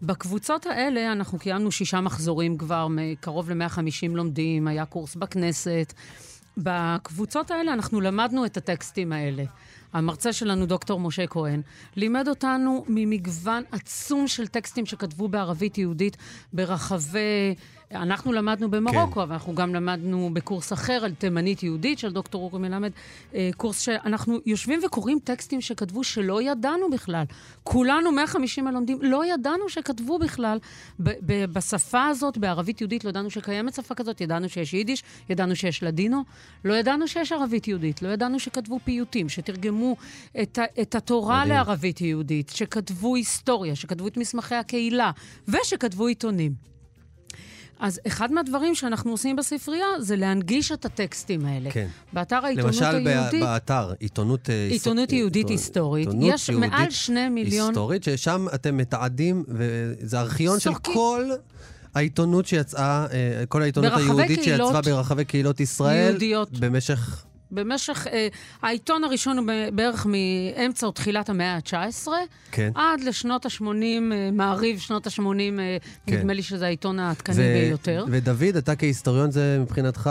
בקבוצות 0.02 0.66
האלה 0.66 1.12
אנחנו 1.12 1.38
קיימנו 1.38 1.72
שישה 1.72 2.00
מחזורים 2.00 2.58
כבר, 2.58 2.86
קרוב 3.20 3.50
ל-150 3.50 4.08
לומדים, 4.14 4.68
היה 4.68 4.84
קורס 4.84 5.14
בכנסת. 5.16 5.92
בקבוצות 6.56 7.50
האלה 7.50 7.72
אנחנו 7.72 8.00
למדנו 8.00 8.44
את 8.46 8.56
הטקסטים 8.56 9.12
האלה. 9.12 9.44
המרצה 9.92 10.32
שלנו, 10.32 10.66
דוקטור 10.66 11.00
משה 11.00 11.26
כהן, 11.26 11.62
לימד 11.96 12.28
אותנו 12.28 12.84
ממגוון 12.88 13.62
עצום 13.72 14.28
של 14.28 14.46
טקסטים 14.46 14.86
שכתבו 14.86 15.28
בערבית 15.28 15.78
יהודית 15.78 16.16
ברחבי 16.52 17.54
אנחנו 17.94 18.32
למדנו 18.32 18.70
במרוקו, 18.70 19.14
כן. 19.14 19.20
אבל 19.20 19.32
אנחנו 19.32 19.54
גם 19.54 19.74
למדנו 19.74 20.30
בקורס 20.32 20.72
אחר 20.72 21.04
על 21.04 21.14
תימנית 21.14 21.62
יהודית 21.62 21.98
של 21.98 22.12
דוקטור 22.12 22.42
אורי 22.42 22.58
מלמד, 22.58 22.90
אה, 23.34 23.50
קורס 23.56 23.80
שאנחנו 23.80 24.38
יושבים 24.46 24.80
וקוראים 24.86 25.18
טקסטים 25.24 25.60
שכתבו 25.60 26.04
שלא 26.04 26.42
ידענו 26.42 26.90
בכלל. 26.90 27.24
כולנו, 27.62 28.12
150 28.12 28.66
הלומדים, 28.66 28.98
לא 29.02 29.26
ידענו 29.26 29.68
שכתבו 29.68 30.18
בכלל 30.18 30.58
בשפה 31.28 32.06
הזאת, 32.06 32.38
בערבית 32.38 32.80
יהודית, 32.80 33.04
לא 33.04 33.10
ידענו 33.10 33.30
שקיימת 33.30 33.74
שפה 33.74 33.94
כזאת, 33.94 34.20
ידענו 34.20 34.48
שיש 34.48 34.74
יידיש, 34.74 35.02
ידענו 35.30 35.56
שיש 35.56 35.82
לדינו, 35.82 36.22
לא 36.64 36.74
ידענו 36.74 37.08
שיש 37.08 37.32
ערבית 37.32 37.68
יהודית, 37.68 38.02
לא 38.02 38.08
ידענו 38.08 38.40
שכתבו 38.40 38.78
פיוטים, 38.84 39.28
שתרגמו 39.28 39.96
את, 40.42 40.58
את 40.82 40.94
התורה 40.94 41.40
מדהים. 41.40 41.54
לערבית 41.54 42.00
יהודית, 42.00 42.48
שכתבו 42.54 43.14
היסטוריה, 43.14 43.76
שכתבו 43.76 44.08
את 44.08 44.16
מסמכי 44.16 44.54
הקהילה, 44.54 45.10
ושכתבו 45.48 46.06
עיתונים. 46.06 46.70
אז 47.80 48.00
אחד 48.06 48.32
מהדברים 48.32 48.74
שאנחנו 48.74 49.10
עושים 49.10 49.36
בספרייה 49.36 49.86
זה 49.98 50.16
להנגיש 50.16 50.72
את 50.72 50.84
הטקסטים 50.84 51.46
האלה. 51.46 51.70
כן. 51.70 51.88
באתר 52.12 52.44
העיתונות 52.44 52.74
למשל 52.74 52.84
היהודית... 52.84 53.32
למשל 53.32 53.40
באתר, 53.40 53.92
עיתונות... 54.00 54.50
אה, 54.50 54.68
עיתונות 54.70 55.12
יהודית 55.12 55.48
היסטורית. 55.48 56.06
עיתונות 56.06 56.34
יש 56.34 56.48
יהודית 56.48 56.70
מעל 56.70 56.90
שני 56.90 57.28
מיליון... 57.28 57.68
היסטורית, 57.68 58.04
ששם 58.04 58.46
אתם 58.54 58.76
מתעדים, 58.76 59.44
וזה 59.48 60.20
ארכיון 60.20 60.60
של 60.60 60.74
כל... 60.74 61.30
העיתונות 61.94 62.46
שיצאה, 62.46 63.06
אה, 63.12 63.46
כל 63.48 63.62
העיתונות 63.62 63.92
היהודית 63.96 64.44
שיצאה 64.44 64.82
ברחבי 64.82 65.24
קהילות 65.24 65.60
ישראל, 65.60 66.10
יהודיות. 66.10 66.58
במשך 66.58 67.24
במשך... 67.52 68.06
אה, 68.06 68.28
העיתון 68.62 69.04
הראשון 69.04 69.38
הוא 69.38 69.46
בערך 69.74 70.06
מאמצע 70.06 70.86
או 70.86 70.92
תחילת 70.92 71.28
המאה 71.28 71.54
ה-19, 71.54 72.08
כן. 72.50 72.72
עד 72.74 73.00
לשנות 73.00 73.46
ה-80, 73.46 73.62
אה, 74.12 74.30
מעריב 74.32 74.78
שנות 74.78 75.06
ה-80, 75.06 75.22
אה, 75.58 75.76
כן. 76.06 76.18
נדמה 76.18 76.32
לי 76.32 76.42
שזה 76.42 76.66
העיתון 76.66 76.98
העדכני 76.98 77.34
ו- 77.34 77.66
ביותר. 77.66 78.04
ודוד, 78.08 78.56
אתה 78.56 78.76
כהיסטוריון, 78.76 79.30
זה 79.30 79.58
מבחינתך 79.60 80.10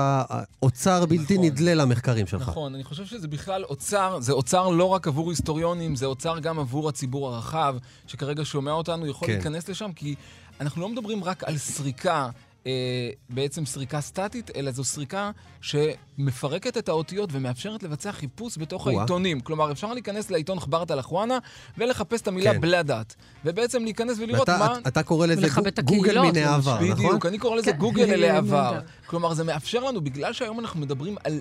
אוצר 0.62 1.06
בלתי 1.06 1.34
נכון. 1.34 1.46
נדלה 1.46 1.74
למחקרים 1.76 2.28
שלך. 2.28 2.42
נכון, 2.42 2.76
אני 2.76 2.84
חושב 2.84 3.06
שזה 3.06 3.28
בכלל 3.28 3.64
אוצר, 3.64 4.20
זה 4.20 4.32
אוצר 4.34 4.70
לא 4.70 4.86
רק 4.86 5.08
עבור 5.08 5.30
היסטוריונים, 5.30 5.96
זה 5.96 6.06
אוצר 6.06 6.40
גם 6.40 6.60
עבור 6.60 6.90
הציבור 6.90 7.28
הרחב, 7.28 7.76
שכרגע 8.08 8.46
שומע 8.46 8.72
אותנו, 8.72 9.08
יכול 9.08 9.28
כן. 9.28 9.34
להיכנס 9.34 9.70
לשם, 9.70 9.92
כי 9.96 10.16
אנחנו 10.62 10.82
לא 10.82 10.90
מדברים 10.90 11.24
רק 11.24 11.44
על 11.44 11.58
סריקה. 11.58 12.30
אה, 12.70 13.10
בעצם 13.30 13.66
סריקה 13.66 14.02
סטטית, 14.02 14.52
אלא 14.56 14.72
זו 14.72 14.84
סריקה 14.84 15.32
שמפרקת 15.62 16.78
את 16.78 16.90
האותיות 16.90 17.30
ומאפשרת 17.34 17.84
לבצע 17.84 18.12
חיפוש 18.12 18.58
בתוך 18.58 18.86
ווא. 18.86 19.00
העיתונים. 19.00 19.40
כלומר, 19.40 19.72
אפשר 19.72 19.94
להיכנס 19.94 20.32
לעיתון 20.32 20.60
חברת 20.60 20.92
אל-אחואנה 20.92 21.38
ולחפש 21.78 22.22
את 22.22 22.28
המילה 22.28 22.54
כן. 22.54 22.62
בלדת. 22.62 23.16
ובעצם 23.46 23.84
להיכנס 23.84 24.18
ולראות 24.20 24.50
ואתה, 24.50 24.60
מה... 24.60 24.78
אתה 24.88 25.04
קורא 25.04 25.28
לזה 25.28 25.48
גוגל 25.84 26.22
מיני 26.22 26.44
עבר, 26.44 26.80
נכון? 26.82 26.94
בדיוק, 26.94 27.26
אני 27.26 27.38
קורא 27.38 27.58
לזה 27.58 27.72
כן. 27.72 27.78
גוגל 27.78 28.04
אלי 28.04 28.30
עבר. 28.38 28.80
כלומר, 29.06 29.34
זה 29.34 29.44
מאפשר 29.44 29.84
לנו, 29.84 30.02
בגלל 30.02 30.34
שהיום 30.34 30.60
אנחנו 30.60 30.80
מדברים 30.80 31.16
על 31.24 31.40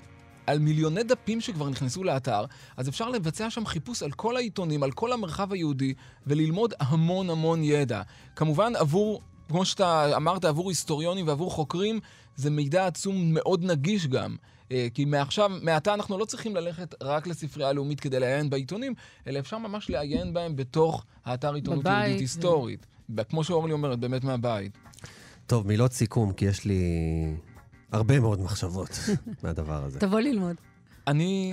על 0.48 0.58
מיליוני 0.58 1.02
דפים 1.02 1.40
שכבר 1.40 1.68
נכנסו 1.68 2.04
לאתר, 2.04 2.44
אז 2.76 2.88
אפשר 2.88 3.08
לבצע 3.08 3.50
שם 3.50 3.66
חיפוש 3.66 4.02
על 4.02 4.10
כל 4.10 4.36
העיתונים, 4.36 4.82
על 4.82 4.90
כל 4.90 5.12
המרחב 5.12 5.52
היהודי, 5.52 5.94
וללמוד 6.26 6.74
המון 6.80 7.30
המון 7.30 7.64
ידע. 7.64 8.02
כמובן, 8.36 8.72
עבור 8.76 9.22
כמו 9.48 9.64
שאתה 9.64 10.16
אמרת, 10.16 10.44
עבור 10.44 10.68
היסטוריונים 10.68 11.28
ועבור 11.28 11.50
חוקרים, 11.50 12.00
זה 12.36 12.50
מידע 12.50 12.86
עצום 12.86 13.34
מאוד 13.34 13.64
נגיש 13.64 14.06
גם. 14.06 14.36
אה, 14.72 14.86
כי 14.94 15.04
מעכשיו, 15.04 15.50
מעתה 15.62 15.94
אנחנו 15.94 16.18
לא 16.18 16.24
צריכים 16.24 16.56
ללכת 16.56 16.94
רק 17.02 17.26
לספרייה 17.26 17.68
הלאומית 17.68 18.00
כדי 18.00 18.20
לעיין 18.20 18.50
בעיתונים, 18.50 18.94
אלא 19.26 19.38
אפשר 19.38 19.58
ממש 19.58 19.90
לעיין 19.90 20.34
בהם 20.34 20.56
בתוך 20.56 21.04
האתר 21.24 21.54
עיתונות 21.54 21.84
יהודית 21.84 22.20
היסטורית. 22.20 22.86
כמו 23.28 23.44
שאורלי 23.44 23.72
אומרת, 23.72 23.98
באמת 23.98 24.24
מהבית. 24.24 24.78
טוב, 25.46 25.66
מילות 25.66 25.92
סיכום, 25.92 26.32
כי 26.32 26.44
יש 26.44 26.64
לי 26.64 26.82
הרבה 27.92 28.20
מאוד 28.20 28.40
מחשבות 28.40 28.90
מהדבר 29.42 29.84
הזה. 29.84 30.00
תבוא 30.00 30.20
ללמוד. 30.20 30.56
אני, 31.06 31.52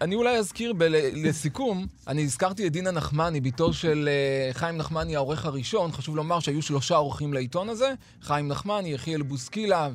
אני 0.00 0.14
אולי 0.14 0.36
אזכיר 0.36 0.72
ב- 0.72 0.82
לסיכום, 1.14 1.86
אני 2.06 2.22
הזכרתי 2.22 2.66
את 2.66 2.72
דינה 2.72 2.90
נחמני, 2.90 3.40
בתו 3.40 3.72
של 3.72 4.08
אה, 4.08 4.52
חיים 4.52 4.76
נחמני, 4.76 5.16
העורך 5.16 5.46
הראשון. 5.46 5.92
חשוב 5.92 6.16
לומר 6.16 6.40
שהיו 6.40 6.62
שלושה 6.62 6.96
עורכים 6.96 7.32
לעיתון 7.32 7.68
הזה, 7.68 7.92
חיים 8.22 8.48
נחמני, 8.48 8.88
יחיאל 8.88 9.22
בוסקילה 9.22 9.88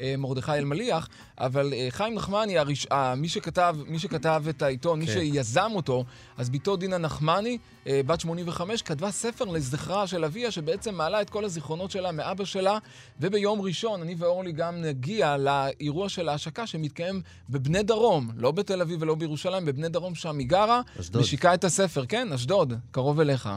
ומרדכי 0.00 0.52
אלמליח, 0.52 1.08
אבל 1.38 1.72
אה, 1.72 1.86
חיים 1.90 2.14
נחמני, 2.14 2.58
הראש... 2.58 2.86
אה, 2.92 3.14
מי, 3.14 3.28
שכתב, 3.28 3.76
מי 3.86 3.98
שכתב 3.98 4.44
את 4.50 4.62
העיתון, 4.62 4.98
מי 4.98 5.06
כן. 5.06 5.12
שיזם 5.12 5.70
אותו, 5.74 6.04
אז 6.36 6.50
בתו 6.50 6.76
דינה 6.76 6.98
נחמני, 6.98 7.58
אה, 7.86 8.00
בת 8.06 8.20
85, 8.20 8.82
כתבה 8.82 9.10
ספר 9.10 9.44
לזכרה 9.44 10.06
של 10.06 10.24
אביה, 10.24 10.50
שבעצם 10.50 10.94
מעלה 10.94 11.20
את 11.20 11.30
כל 11.30 11.44
הזיכרונות 11.44 11.90
שלה 11.90 12.12
מאבא 12.12 12.44
שלה, 12.44 12.78
וביום 13.20 13.60
ראשון, 13.60 14.02
אני 14.02 14.14
ואורלי 14.18 14.52
גם 14.52 14.80
נגיע 14.82 15.36
לאירוע 15.36 16.08
של 16.08 16.28
ההשקה 16.28 16.66
שמתקיים 16.66 17.20
בבני 17.50 17.82
דרום, 17.82 18.30
לא 18.36 18.50
בתל 18.50 18.80
אביב 18.80 19.02
ולא 19.02 19.14
בירושלים, 19.14 19.33
בבני 19.64 19.88
דרום, 19.88 20.14
שם 20.14 20.38
היא 20.38 20.48
גרה, 20.48 20.80
אשדוד. 21.00 21.22
משיקה 21.22 21.54
את 21.54 21.64
הספר. 21.64 22.06
כן, 22.06 22.32
אשדוד, 22.32 22.72
קרוב 22.90 23.20
אליך. 23.20 23.48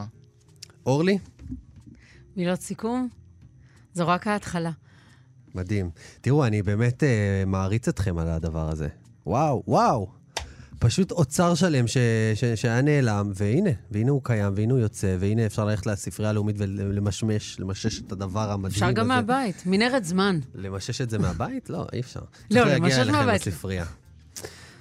אורלי? 0.86 1.18
מילות 2.36 2.60
סיכום? 2.60 3.08
זו 3.94 4.08
רק 4.08 4.26
ההתחלה. 4.26 4.70
מדהים. 5.54 5.90
תראו, 6.20 6.44
אני 6.44 6.62
באמת 6.62 7.02
אה, 7.02 7.42
מעריץ 7.46 7.88
אתכם 7.88 8.18
על 8.18 8.28
הדבר 8.28 8.70
הזה. 8.70 8.88
וואו, 9.26 9.62
וואו. 9.66 10.18
פשוט 10.78 11.12
אוצר 11.12 11.54
שלם 11.54 11.86
ש, 11.86 11.96
ש, 12.34 12.44
שהיה 12.44 12.82
נעלם, 12.82 13.32
והנה, 13.34 13.70
והנה 13.90 14.10
הוא 14.10 14.20
קיים, 14.24 14.52
והנה 14.56 14.72
הוא 14.72 14.80
יוצא, 14.80 15.16
והנה 15.20 15.46
אפשר 15.46 15.64
ללכת 15.64 15.86
לספרייה 15.86 16.30
הלאומית 16.30 16.56
ולמשמש, 16.58 17.60
למשש 17.60 18.00
את 18.00 18.12
הדבר 18.12 18.40
המדהים 18.50 18.64
הזה. 18.64 18.74
אפשר 18.74 18.92
גם 18.92 19.08
מהבית, 19.08 19.62
מנהרת 19.66 20.04
זמן. 20.04 20.40
למשש 20.54 21.00
את 21.00 21.10
זה 21.10 21.18
מהבית? 21.18 21.70
לא, 21.70 21.86
אי 21.92 22.00
אפשר. 22.00 22.20
לא, 22.50 22.60
צריך 22.60 22.66
למשש 22.76 22.96
להגיע 22.96 23.02
אליכם 23.02 23.12
מהבית. 23.26 23.46
לספרייה. 23.46 23.84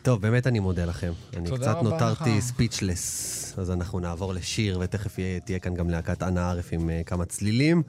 טוב, 0.08 0.22
באמת 0.22 0.48
אני 0.48 0.60
מודה 0.60 0.86
לכם. 0.86 1.12
אני 1.38 1.50
תודה 1.50 1.74
קצת 1.74 1.84
נותרתי. 1.84 2.42
ספיצ'לס, 2.42 3.54
אז 3.60 3.72
אנחנו 3.72 4.00
נעבור 4.00 4.34
לשיר, 4.34 4.78
ותכף 4.82 5.18
יהיה- 5.18 5.40
תהיה 5.40 5.60
כאן 5.60 5.74
גם 5.74 5.90
להקת 5.90 6.24
אנה 6.24 6.50
ערף 6.50 6.70
עם 6.72 6.90
אה, 6.90 7.02
כמה 7.06 7.26
צלילים. 7.26 7.84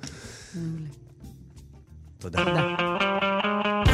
תודה. 2.18 2.44
מי 2.44 3.88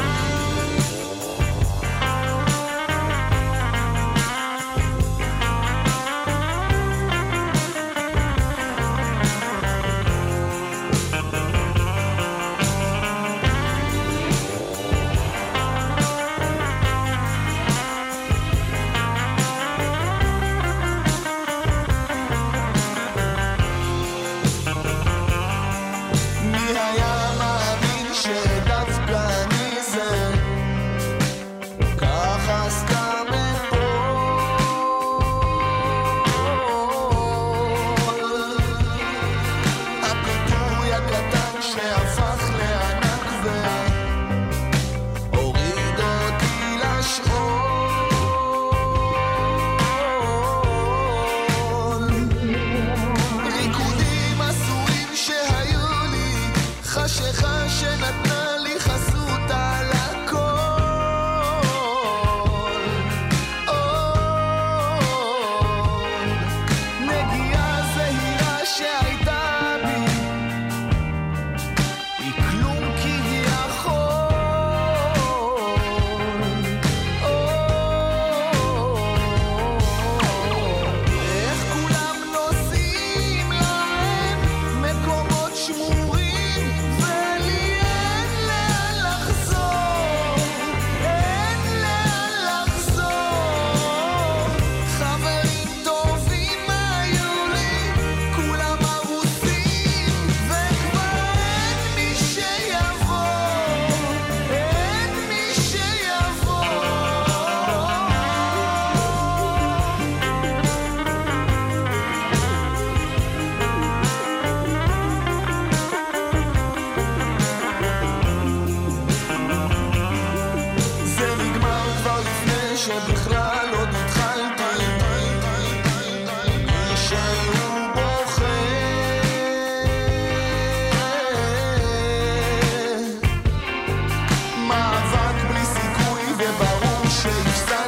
тебе 136.45 136.53
получше 136.59 137.29
и 137.29 137.51
встань. 137.53 137.84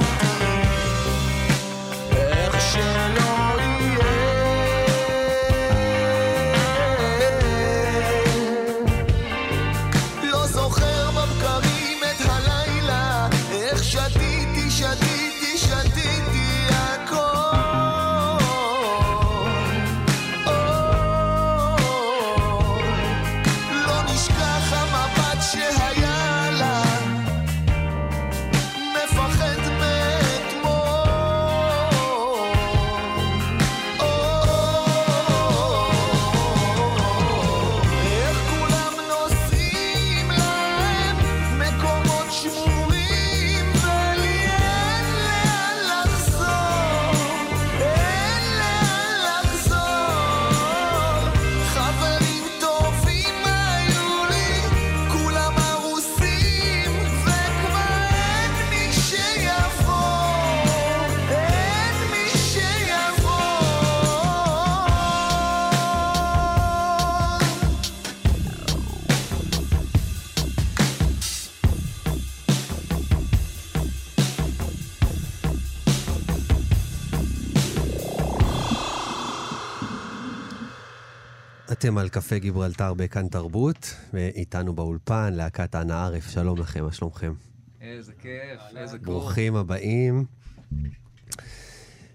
אתם 81.87 81.99
על 81.99 82.09
קפה 82.09 82.39
גיברלטר 82.39 82.95
בכאן 82.95 83.28
תרבות, 83.28 83.95
ואיתנו 84.12 84.74
באולפן 84.74 85.34
להקת 85.34 85.74
אנה 85.74 86.05
ערף, 86.05 86.30
שלום 86.30 86.59
לכם, 86.59 86.84
מה 86.84 86.93
שלומכם? 86.93 87.32
איזה 87.80 88.12
כיף, 88.12 88.76
איזה 88.76 88.99
כיף. 88.99 89.07
ברוכים 89.07 89.57
הבאים. 89.57 90.24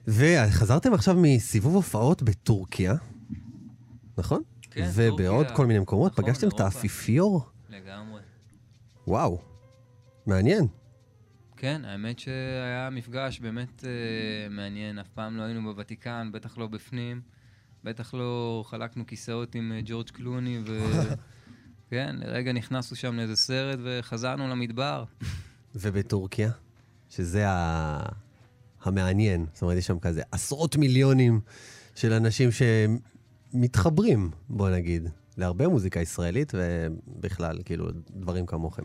וחזרתם 0.07 0.93
עכשיו 0.93 1.15
מסיבוב 1.17 1.76
הופעות 1.76 2.24
בטורקיה, 2.24 2.93
נכון? 4.17 4.41
כן, 4.72 4.89
ובעוד 4.93 5.45
טורקיה. 5.45 5.55
כל 5.55 5.65
מיני 5.65 5.80
מקומות. 5.80 6.11
נכון, 6.11 6.26
פגשתם 6.26 6.47
את 6.47 6.53
אירופה. 6.53 6.63
האפיפיור? 6.65 7.49
לגמרי. 7.69 8.22
וואו, 9.07 9.41
מעניין. 10.26 10.67
כן, 11.57 11.82
האמת 11.86 12.19
שהיה 12.19 12.89
מפגש 12.91 13.39
באמת 13.39 13.86
אה, 13.86 14.49
מעניין, 14.49 14.99
אף 14.99 15.09
פעם 15.09 15.38
לא 15.38 15.43
היינו 15.43 15.63
בוותיקן, 15.63 16.30
בטח 16.34 16.57
לא 16.57 16.67
בפנים, 16.67 17.22
בטח 17.84 18.13
לא 18.13 18.63
חלקנו 18.67 19.07
כיסאות 19.07 19.55
עם 19.55 19.71
אה, 19.71 19.79
ג'ורג' 19.86 20.09
קלוני, 20.09 20.59
ו... 20.67 20.79
כן, 21.89 22.15
לרגע 22.19 22.53
נכנסנו 22.53 22.97
שם 22.97 23.15
לאיזה 23.15 23.36
סרט 23.36 23.79
וחזרנו 23.84 24.47
למדבר. 24.47 25.03
ובטורקיה, 25.75 26.51
שזה 27.09 27.49
ה... 27.49 27.99
המעניין. 28.84 29.45
זאת 29.53 29.61
אומרת, 29.61 29.77
יש 29.77 29.88
שם 29.88 29.99
כזה 29.99 30.21
עשרות 30.32 30.75
מיליונים 30.75 31.41
של 31.95 32.13
אנשים 32.13 32.49
שמתחברים, 32.51 34.32
בוא 34.49 34.69
נגיד, 34.69 35.09
להרבה 35.38 35.67
מוזיקה 35.67 35.99
ישראלית, 35.99 36.53
ובכלל, 36.55 37.57
כאילו, 37.65 37.88
דברים 38.09 38.45
כמוכם. 38.45 38.84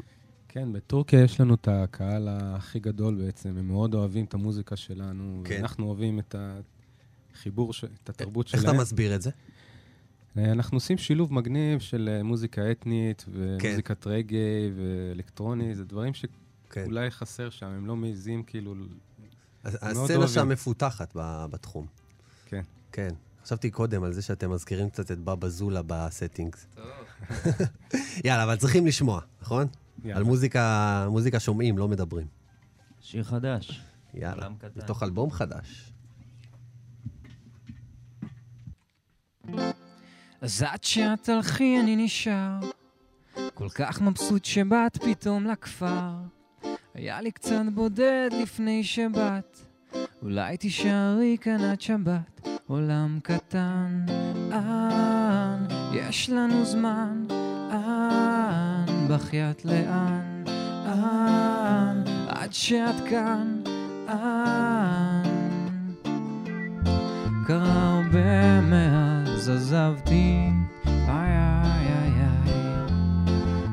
כן, 0.48 0.72
בטורקיה 0.72 1.22
יש 1.22 1.40
לנו 1.40 1.54
את 1.54 1.68
הקהל 1.68 2.28
הכי 2.30 2.80
גדול 2.80 3.14
בעצם, 3.14 3.48
הם 3.48 3.68
מאוד 3.68 3.94
אוהבים 3.94 4.24
את 4.24 4.34
המוזיקה 4.34 4.76
שלנו, 4.76 5.42
כן. 5.44 5.54
ואנחנו 5.54 5.86
אוהבים 5.86 6.18
את 6.18 6.34
החיבור, 7.36 7.72
ש... 7.72 7.84
את 7.84 8.08
התרבות 8.08 8.46
איך 8.46 8.62
שלהם. 8.62 8.74
אתה 8.74 8.82
מסביר 8.82 9.14
את 9.14 9.22
זה? 9.22 9.30
אה, 10.38 10.52
אנחנו 10.52 10.76
עושים 10.76 10.98
שילוב 10.98 11.32
מגניב 11.32 11.80
של 11.80 12.08
אה, 12.12 12.22
מוזיקה 12.22 12.70
אתנית, 12.70 13.24
כן. 13.26 13.30
ומוזיקת 13.34 14.06
רגאיי 14.06 14.70
ואלקטרוני, 14.76 15.74
זה 15.74 15.84
דברים 15.84 16.12
כן. 16.70 16.84
שאולי 16.84 17.10
חסר 17.10 17.50
שם, 17.50 17.66
הם 17.66 17.86
לא 17.86 17.96
מעיזים 17.96 18.42
כאילו... 18.42 18.74
הסצנה. 19.64 20.28
שם 20.28 20.48
מפותחת 20.48 21.16
בתחום. 21.50 21.86
כן. 22.46 22.62
כן. 22.92 23.08
חשבתי 23.44 23.70
קודם 23.70 24.04
על 24.04 24.12
זה 24.12 24.22
שאתם 24.22 24.50
מזכירים 24.50 24.90
קצת 24.90 25.10
את 25.10 25.18
בבא 25.18 25.48
זולה 25.48 25.80
בסטינגס. 25.86 26.66
טוב. 26.74 26.84
יאללה, 28.24 28.44
אבל 28.44 28.56
צריכים 28.56 28.86
לשמוע, 28.86 29.20
נכון? 29.42 29.66
יאללה. 30.04 30.16
על 30.16 30.24
מוזיקה, 30.24 31.06
מוזיקה 31.10 31.40
שומעים, 31.40 31.78
לא 31.78 31.88
מדברים. 31.88 32.26
שיר 33.00 33.24
חדש. 33.24 33.82
יאללה. 34.14 34.48
מתוך 34.76 35.02
אלבום 35.02 35.30
חדש. 35.30 35.92
אז 40.40 40.62
עד 40.62 40.84
שאת 40.84 41.22
תלכי 41.22 41.80
אני 41.80 41.96
נשאר, 41.96 42.58
כל 43.54 43.68
כך 43.68 44.00
מבסוט 44.00 44.44
שבאת 44.44 44.96
פתאום 44.96 45.46
לכפר. 45.46 46.10
היה 46.94 47.20
לי 47.20 47.30
קצת 47.30 47.62
בודד 47.74 48.30
לפני 48.42 48.84
שבאת, 48.84 49.58
אולי 50.22 50.56
תישארי 50.56 51.36
כאן 51.40 51.60
עד 51.60 51.80
שבת, 51.80 52.48
עולם 52.66 53.18
קטן. 53.22 54.06
אן, 54.52 55.66
יש 55.94 56.30
לנו 56.30 56.64
זמן, 56.64 57.24
אן, 57.70 59.08
בחייאת 59.08 59.64
לאן, 59.64 60.44
אן, 60.86 62.02
עד 62.28 62.52
שאת 62.52 63.08
כאן, 63.10 63.62
אן. 64.08 65.36
קרה 67.46 67.96
הרבה 67.96 68.60
מאז 69.46 69.56
עזבתי, 69.56 70.50
איי 70.86 71.02
איי 71.08 71.88
איי 71.88 72.12
איי, 72.20 72.52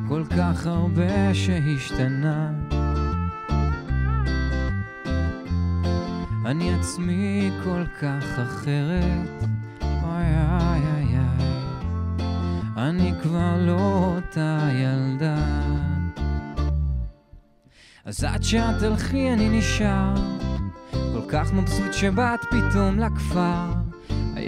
כל 0.08 0.24
כך 0.38 0.68
הרבה 0.68 1.34
שהשתנה. 1.34 2.52
אני 6.46 6.74
עצמי 6.74 7.52
כל 7.64 7.84
כך 8.02 8.40
אחרת, 8.40 9.44
איי 9.82 10.36
איי 10.36 10.82
איי 10.96 11.18
איי, 11.18 11.50
אני 12.78 13.14
כבר 13.24 13.56
לא 13.60 14.16
אותה 14.16 14.70
ילדה. 14.74 15.36
אז 18.06 18.24
עד 18.24 18.44
שאת 18.44 18.80
תלכי 18.80 19.34
אני 19.34 19.60
נשאר, 19.60 20.14
כל 20.92 21.28
כך 21.28 21.54
מבסוט 21.54 21.94
שבאת 21.94 22.40
פתאום 22.44 23.00
לכפר. 23.00 23.83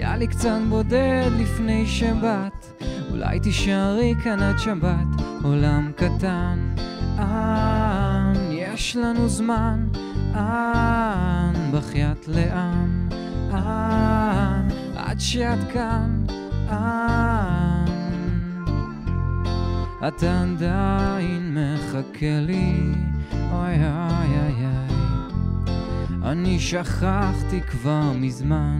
היה 0.06 0.16
לי 0.16 0.26
קצת 0.26 0.58
בודד 0.68 1.30
לפני 1.38 1.86
שבאת, 1.86 2.82
אולי 3.10 3.40
תישארי 3.40 4.14
כאן 4.24 4.42
עד 4.42 4.58
שבת, 4.58 5.06
עולם 5.42 5.92
קטן. 5.96 6.74
אן, 7.18 8.32
יש 8.50 8.96
לנו 8.96 9.28
זמן, 9.28 9.88
אן, 10.34 11.52
בחייאת 11.72 12.28
לאן, 12.28 13.08
אן, 13.52 14.68
עד 14.96 15.20
שאת 15.20 15.58
כאן, 15.72 16.24
אן. 16.70 17.86
אתה 20.08 20.42
עדיין 20.42 21.58
מחכה 21.58 22.40
לי, 22.40 22.92
אוי 23.32 23.74
אוי 23.74 24.38
אוי 24.38 24.66
אוי. 24.66 24.96
אני 26.22 26.60
שכחתי 26.60 27.60
כבר 27.60 28.12
מזמן 28.14 28.78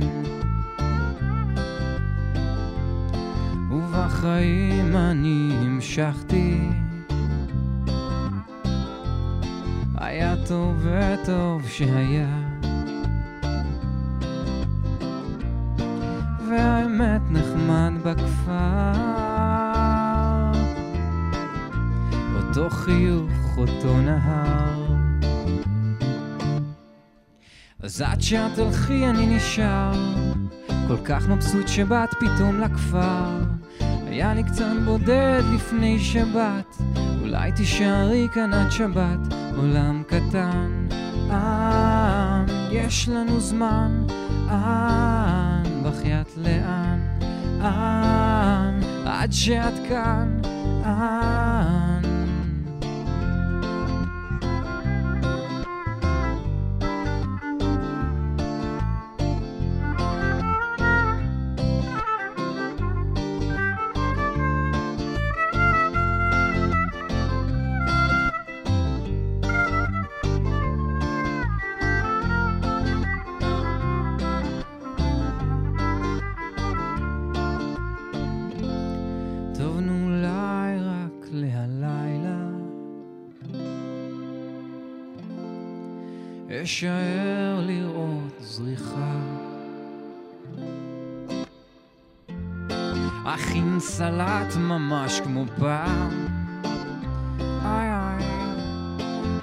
ובחיים 4.06 4.96
אני 4.96 5.50
המשכתי. 5.60 6.60
היה 9.98 10.34
טוב 10.48 10.86
וטוב 10.86 11.68
שהיה. 11.68 12.38
והאמת 16.48 17.20
נחמד 17.30 17.92
בכפר. 18.02 18.92
אותו 22.36 22.70
חיוך, 22.70 23.58
אותו 23.58 24.00
נהר. 24.00 24.86
אז 27.82 28.02
עד 28.02 28.20
שאת 28.20 28.54
תלכי 28.54 29.06
אני 29.06 29.36
נשאר. 29.36 29.92
כל 30.88 30.96
כך 31.04 31.28
מבסוט 31.28 31.68
שבאת 31.68 32.14
פתאום 32.14 32.60
לכפר 32.60 33.55
היה 34.16 34.34
לי 34.34 34.42
קצת 34.42 34.64
בודד 34.84 35.42
לפני 35.54 35.98
שבת. 35.98 36.76
אולי 37.20 37.52
תישארי 37.52 38.28
כאן 38.34 38.54
עד 38.54 38.70
שבת 38.70 39.18
עולם 39.56 40.02
קטן. 40.06 40.86
אן, 41.30 42.46
יש 42.70 43.08
לנו 43.08 43.40
זמן 43.40 44.06
אן, 44.50 45.62
בחייאת 45.84 46.30
לאן 46.36 47.00
אן, 47.60 48.80
עד 49.06 49.32
שאת 49.32 49.74
כאן 49.88 50.40
אן 50.84 51.95
אשאר 86.66 87.60
לראות 87.66 88.40
זריחה. 88.40 89.16
אכין 93.24 93.76
סלט 93.80 94.56
ממש 94.56 95.20
כמו 95.20 95.44
פעם. 95.58 96.26
איי 97.40 97.90
איי 97.90 98.24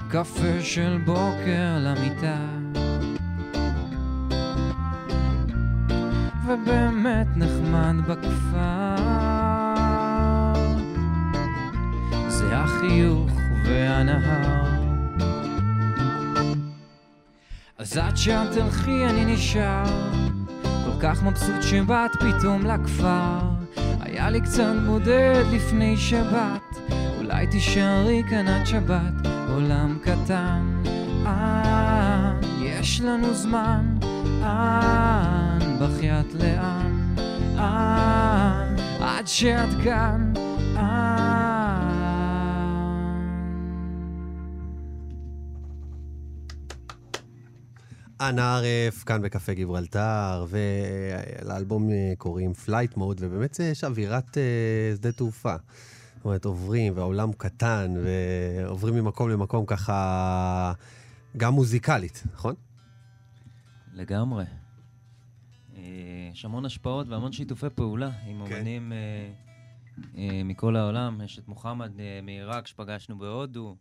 קפה 0.08 0.60
של 0.60 0.98
בוקר 1.04 1.78
למיטה. 1.80 2.38
ובאמת 6.46 7.26
נחמד 7.36 7.94
בכפר. 8.06 8.96
זה 12.28 12.56
החיוך 12.56 13.30
והנהר 13.66 14.63
אז 17.84 17.96
עד 17.96 18.16
שאת 18.16 18.52
תלכי 18.52 19.04
אני 19.04 19.34
נשאר. 19.34 19.84
כל 20.62 21.00
כך 21.00 21.22
מבסוט 21.22 21.62
שבאת 21.62 22.10
פתאום 22.16 22.66
לכפר. 22.66 23.38
היה 24.00 24.30
לי 24.30 24.40
קצת 24.40 24.74
בודד 24.86 25.44
לפני 25.52 25.96
שבת. 25.96 26.78
אולי 27.18 27.46
תישארי 27.46 28.22
כאן 28.30 28.48
עד 28.48 28.66
שבת 28.66 29.26
עולם 29.48 29.98
קטן, 30.02 30.82
אן, 31.26 32.40
יש 32.62 33.00
לנו 33.00 33.34
זמן, 33.34 33.96
אן, 34.42 35.58
בחייאת 35.80 36.34
לאן, 36.34 37.14
אן, 37.58 38.76
עד 39.00 39.26
שאת 39.26 39.82
כאן, 39.84 40.32
אנה 48.20 48.56
ערף, 48.56 49.04
כאן 49.04 49.22
בקפה 49.22 49.52
גיברלטר, 49.52 50.46
ולאלבום 50.48 51.90
אה, 51.90 52.12
קוראים 52.18 52.54
Flight 52.54 52.96
Mode, 52.96 53.16
ובאמת 53.20 53.58
יש 53.60 53.84
אווירת 53.84 54.38
אה, 54.38 54.92
שדה 54.96 55.12
תעופה. 55.12 55.56
זאת 56.16 56.24
אומרת, 56.24 56.44
עוברים, 56.44 56.92
והעולם 56.96 57.32
קטן, 57.32 57.94
ועוברים 58.04 58.94
ממקום 58.94 59.30
למקום 59.30 59.66
ככה, 59.66 60.72
גם 61.36 61.52
מוזיקלית, 61.52 62.22
נכון? 62.32 62.54
לגמרי. 63.92 64.44
אה, 65.76 65.82
יש 66.32 66.44
המון 66.44 66.64
השפעות 66.64 67.08
והמון 67.08 67.32
שיתופי 67.32 67.66
פעולה 67.74 68.10
עם 68.26 68.46
כן. 68.46 68.54
אומנים 68.54 68.92
אה, 68.92 69.32
אה, 70.18 70.42
מכל 70.44 70.76
העולם. 70.76 71.20
יש 71.24 71.38
את 71.38 71.48
מוחמד 71.48 72.00
אה, 72.00 72.20
מעיראק 72.22 72.66
שפגשנו 72.66 73.18
בהודו, 73.18 73.76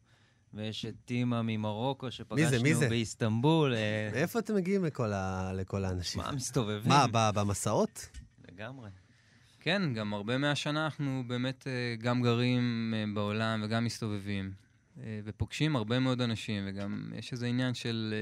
ויש 0.54 0.86
את 0.86 0.94
טימה 1.06 1.42
ממרוקו 1.42 2.06
מי 2.06 2.12
שפגשנו 2.12 2.74
זה? 2.74 2.90
באיסטנבול. 2.90 3.74
אה, 3.74 4.10
מאיפה 4.14 4.40
אתם 4.40 4.56
מגיעים 4.56 4.86
לכל, 4.86 5.14
ה... 5.14 5.52
לכל 5.54 5.86
האנשים? 5.86 6.22
מה, 6.22 6.32
מסתובבים? 6.32 6.92
מה, 6.92 7.32
במסעות? 7.32 8.10
לגמרי. 8.52 8.90
כן, 9.60 9.94
גם 9.94 10.14
הרבה 10.14 10.38
מהשנה 10.38 10.86
אנחנו 10.86 11.24
באמת 11.28 11.68
אה, 11.68 11.96
גם 12.00 12.22
גרים 12.22 12.94
אה, 12.98 13.04
בעולם 13.14 13.62
וגם 13.64 13.86
מסתובבים, 13.86 14.52
ופוגשים 15.24 15.76
הרבה 15.76 16.00
מאוד 16.00 16.22
אנשים, 16.22 16.64
וגם 16.68 17.12
יש 17.16 17.32
איזה 17.32 17.48
עניין 17.48 17.74
של 17.74 18.14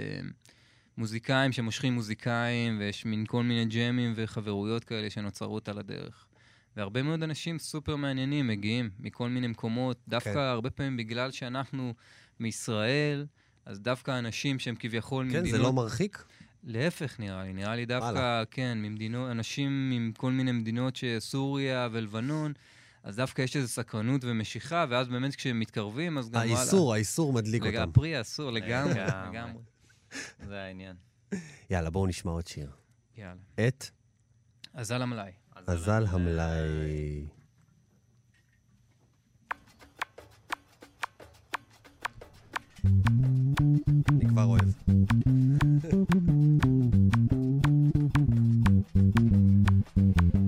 מוזיקאים 0.97 1.51
שמושכים 1.51 1.93
מוזיקאים, 1.93 2.79
ויש 2.79 3.05
מין 3.05 3.25
כל 3.25 3.43
מיני 3.43 3.65
ג'מים 3.65 4.13
וחברויות 4.15 4.83
כאלה 4.83 5.09
שנוצרות 5.09 5.69
על 5.69 5.77
הדרך. 5.77 6.25
והרבה 6.77 7.03
מאוד 7.03 7.23
אנשים 7.23 7.59
סופר 7.59 7.95
מעניינים 7.95 8.47
מגיעים 8.47 8.89
מכל 8.99 9.29
מיני 9.29 9.47
מקומות, 9.47 9.97
דווקא 10.07 10.33
כן. 10.33 10.39
הרבה 10.39 10.69
פעמים 10.69 10.97
בגלל 10.97 11.31
שאנחנו 11.31 11.93
מישראל, 12.41 13.25
אז 13.65 13.79
דווקא 13.79 14.19
אנשים 14.19 14.59
שהם 14.59 14.75
כביכול 14.79 15.25
כן, 15.25 15.37
ממדינות... 15.37 15.51
זה 15.51 15.57
לא 15.57 15.73
מרחיק? 15.73 16.23
להפך 16.63 17.19
נראה 17.19 17.43
לי, 17.43 17.53
נראה 17.53 17.75
לי 17.75 17.85
דווקא, 17.85 18.05
וואלה. 18.05 18.43
כן, 18.51 18.77
ממדינות, 18.77 19.31
אנשים 19.31 19.89
מכל 20.09 20.31
מיני 20.31 20.51
מדינות 20.51 20.95
שסוריה 20.95 21.87
ולבנון, 21.91 22.53
אז 23.03 23.15
דווקא 23.15 23.41
יש 23.41 23.55
איזו 23.55 23.67
סקרנות 23.67 24.21
ומשיכה, 24.23 24.85
ואז 24.89 25.07
באמת 25.07 25.35
כשהם 25.35 25.59
מתקרבים, 25.59 26.17
אז 26.17 26.29
גם 26.29 26.41
וואלה. 26.41 26.59
האיסור, 26.59 26.93
האיסור 26.93 27.33
מדליק 27.33 27.65
אותם. 27.65 27.89
הפרי 27.89 28.21
אסור 28.21 28.51
לגמרי, 28.51 28.93
לגמרי. 29.29 29.61
זה 30.47 30.61
העניין. 30.61 30.95
יאללה, 31.69 31.89
בואו 31.89 32.07
נשמע 32.07 32.31
עוד 32.31 32.47
שיר. 32.47 32.71
יאללה. 33.17 33.41
את 33.67 33.85
אז 34.73 34.91
על 34.91 35.01
המלאי. 35.01 35.31
אזל 35.67 36.05
המלאי. 36.09 37.25
אני 42.85 44.25
כבר 44.27 44.43
אוהב. 44.43 44.71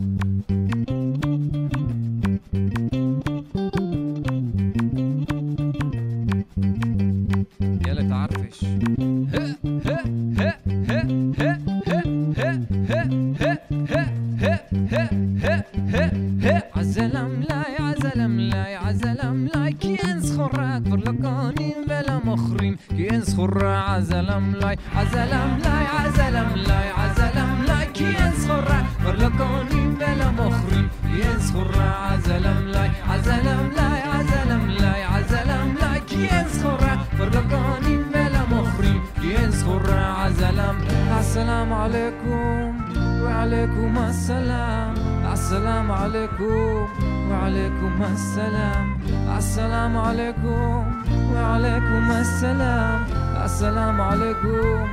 السلام 53.64 54.02
عليكم 54.02 54.88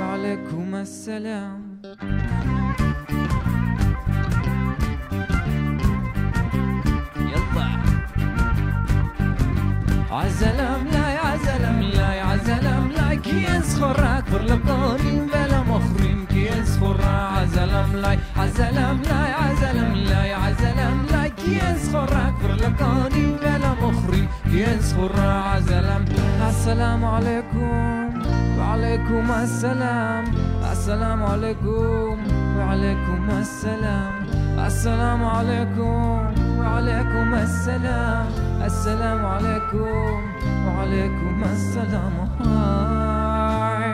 وعليكم 0.00 0.74
السلام. 0.74 1.60
يلا. 7.32 7.68
عزلم 10.10 10.80
لاي 10.92 11.16
عزلم 11.16 11.80
لاي 11.80 12.20
عزلم 12.20 12.90
لاي 12.96 13.16
كي 13.16 13.44
ينسخر 13.44 14.18
أكبر 14.18 14.42
لقونين 14.42 15.26
بلا 15.26 15.60
مخرين 15.62 16.26
كي 16.26 16.46
ينسخر 16.46 17.00
عزلم 17.04 17.96
لاي 17.96 18.18
عزلم 18.36 19.02
لاي 19.02 19.32
عزلم 19.32 19.94
لاي 19.94 20.32
عزلم 20.32 21.06
لاي 21.12 21.30
كي 21.30 21.52
ينسخر 21.60 22.28
أكبر 22.28 22.54
لقونين 22.54 23.36
بلا 23.36 23.72
مخرين 23.82 24.28
كي 24.50 24.62
ينسخر 24.62 25.20
عزلم 25.20 26.04
السلام 26.48 27.04
عليكم. 27.04 27.93
وعليكم 28.93 29.31
السلام 29.31 30.25
السلام 30.71 31.23
عليكم 31.23 32.17
وعليكم 32.57 33.29
السلام 33.41 34.13
السلام 34.65 35.23
عليكم 35.23 36.33
وعليكم 36.59 37.33
السلام 37.33 38.25
السلام 38.65 39.25
عليكم 39.25 40.21
وعليكم 40.67 41.43
السلام 41.51 42.13
هاي 42.39 43.91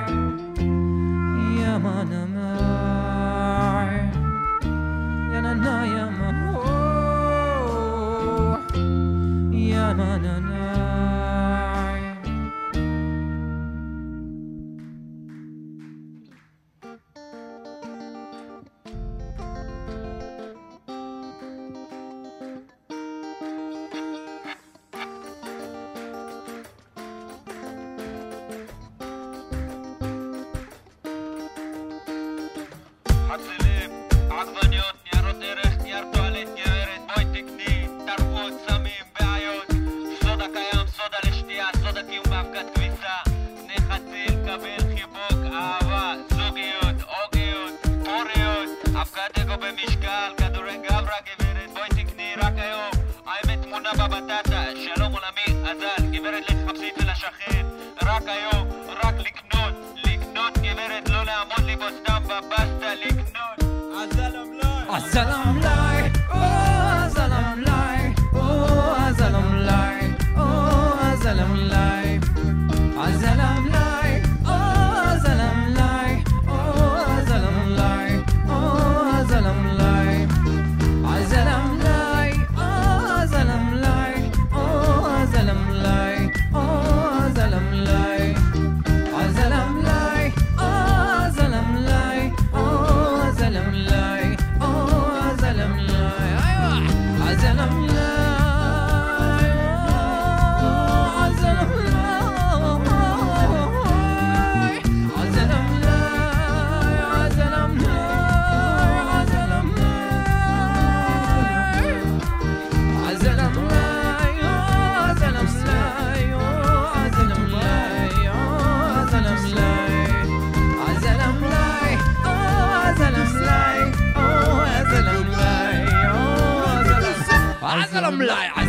يا 1.62 1.78
ما 1.78 2.02
انا 2.02 2.26
معي 2.36 3.98
يا 5.34 5.42
نانا 5.42 5.86
يا 5.86 6.06
ما 6.20 6.30
هو 6.52 6.64
يا 9.54 9.94
ما 9.94 10.16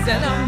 Zelda. 0.05 0.40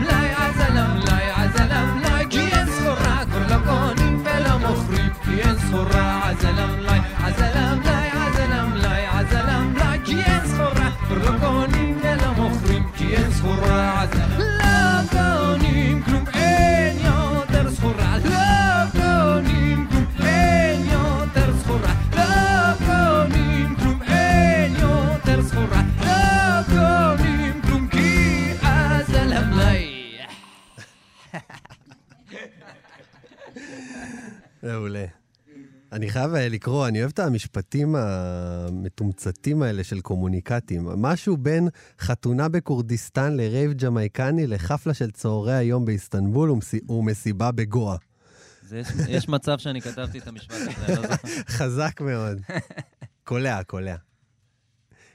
לקרוא, 36.49 36.87
אני 36.87 36.99
אוהב 36.99 37.11
את 37.11 37.19
המשפטים 37.19 37.95
המתומצתים 37.95 39.63
האלה 39.63 39.83
של 39.83 40.01
קומוניקטים. 40.01 40.83
משהו 40.85 41.37
בין 41.37 41.67
חתונה 41.99 42.49
בכורדיסטן 42.49 43.33
לרייב 43.37 43.73
ג'מייקני 43.73 44.47
לחפלה 44.47 44.93
של 44.93 45.11
צהרי 45.11 45.53
היום 45.53 45.85
באיסטנבול 45.85 46.49
ומס- 46.51 46.91
ומסיבה 46.91 47.51
בגואה. 47.51 47.97
זה 48.61 48.79
יש, 48.79 48.87
יש 49.09 49.29
מצב 49.29 49.57
שאני 49.57 49.81
כתבתי 49.81 50.17
את 50.19 50.27
המשפט 50.27 50.55
הזה, 50.55 50.95
לא 50.95 51.01
זוכר. 51.01 51.15
חזק 51.57 52.01
מאוד. 52.01 52.37
קולע, 53.23 53.63
קולע. 53.63 53.95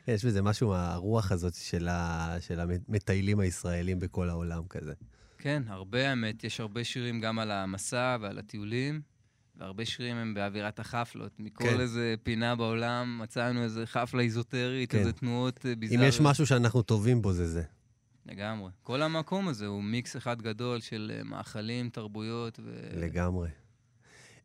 יש 0.09 0.25
בזה 0.25 0.43
משהו 0.43 0.69
מהרוח 0.69 1.33
הזאת 1.33 1.55
של, 1.55 1.89
ה... 1.89 2.37
של 2.41 2.61
המטיילים 2.61 3.41
הישראלים 3.41 3.99
בכל 3.99 4.31
העולם 4.31 4.63
כזה. 4.71 4.93
כן, 5.39 5.63
הרבה 5.67 6.11
האמת. 6.11 6.45
יש 6.45 6.61
הרבה 6.61 6.85
שירים 6.85 7.21
גם 7.21 7.39
על 7.39 7.51
המסע 7.51 8.17
ועל 8.21 8.39
הטיולים, 8.39 9.01
והרבה 9.59 9.85
שירים 9.85 10.17
הם 10.17 10.35
באווירת 10.35 10.79
החפלות. 10.79 11.33
מכל 11.39 11.65
כן. 11.65 11.81
איזה 11.81 12.15
פינה 12.23 12.57
בעולם 12.57 13.19
מצאנו 13.23 13.63
איזה 13.63 13.87
חפלה 13.87 14.23
איזוטרית, 14.23 14.91
כן. 14.91 14.99
איזה 14.99 15.13
תנועות 15.13 15.67
אה, 15.67 15.73
אם 15.73 15.81
ביזאריות. 15.81 16.09
יש 16.09 16.21
משהו 16.21 16.47
שאנחנו 16.47 16.83
טובים 16.83 17.23
בו, 17.23 17.33
זה 17.33 17.47
זה. 17.47 17.63
לגמרי. 18.27 18.71
כל 18.83 19.03
המקום 19.03 19.49
הזה 19.49 19.67
הוא 19.67 19.83
מיקס 19.83 20.17
אחד 20.17 20.43
גדול 20.43 20.81
של 20.81 21.13
אה, 21.15 21.25
מאכלים, 21.25 21.91
תרבויות 21.91 22.61
ו... 22.65 22.89
לגמרי. 23.01 23.49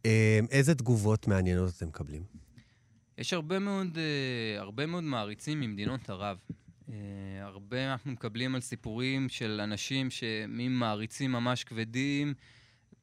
אה, 0.06 0.40
איזה 0.52 0.76
תגובות 0.76 1.28
מעניינות 1.28 1.74
אתם 1.78 1.88
מקבלים? 1.88 2.24
יש 3.18 3.34
הרבה 3.34 3.60
מאוד, 3.60 3.98
הרבה 4.58 4.86
מאוד 4.86 5.04
מעריצים 5.04 5.60
ממדינות 5.60 6.10
ערב. 6.10 6.38
הרבה 7.42 7.92
אנחנו 7.92 8.12
מקבלים 8.12 8.56
על 8.56 8.62
סיפורים 8.62 9.30
של 9.30 9.62
אנשים 9.64 10.10
שממעריצים 10.10 11.32
ממש 11.32 11.64
כבדים, 11.64 12.34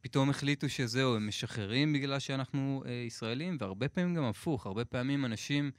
פתאום 0.01 0.31
החליטו 0.31 0.69
שזהו, 0.69 1.17
הם 1.17 1.29
משחררים 1.29 1.93
בגלל 1.93 2.19
שאנחנו 2.19 2.83
uh, 2.85 2.89
ישראלים, 2.89 3.57
והרבה 3.61 3.89
פעמים 3.89 4.15
גם 4.15 4.25
הפוך. 4.25 4.67
הרבה 4.67 4.85
פעמים 4.85 5.25
אנשים 5.25 5.71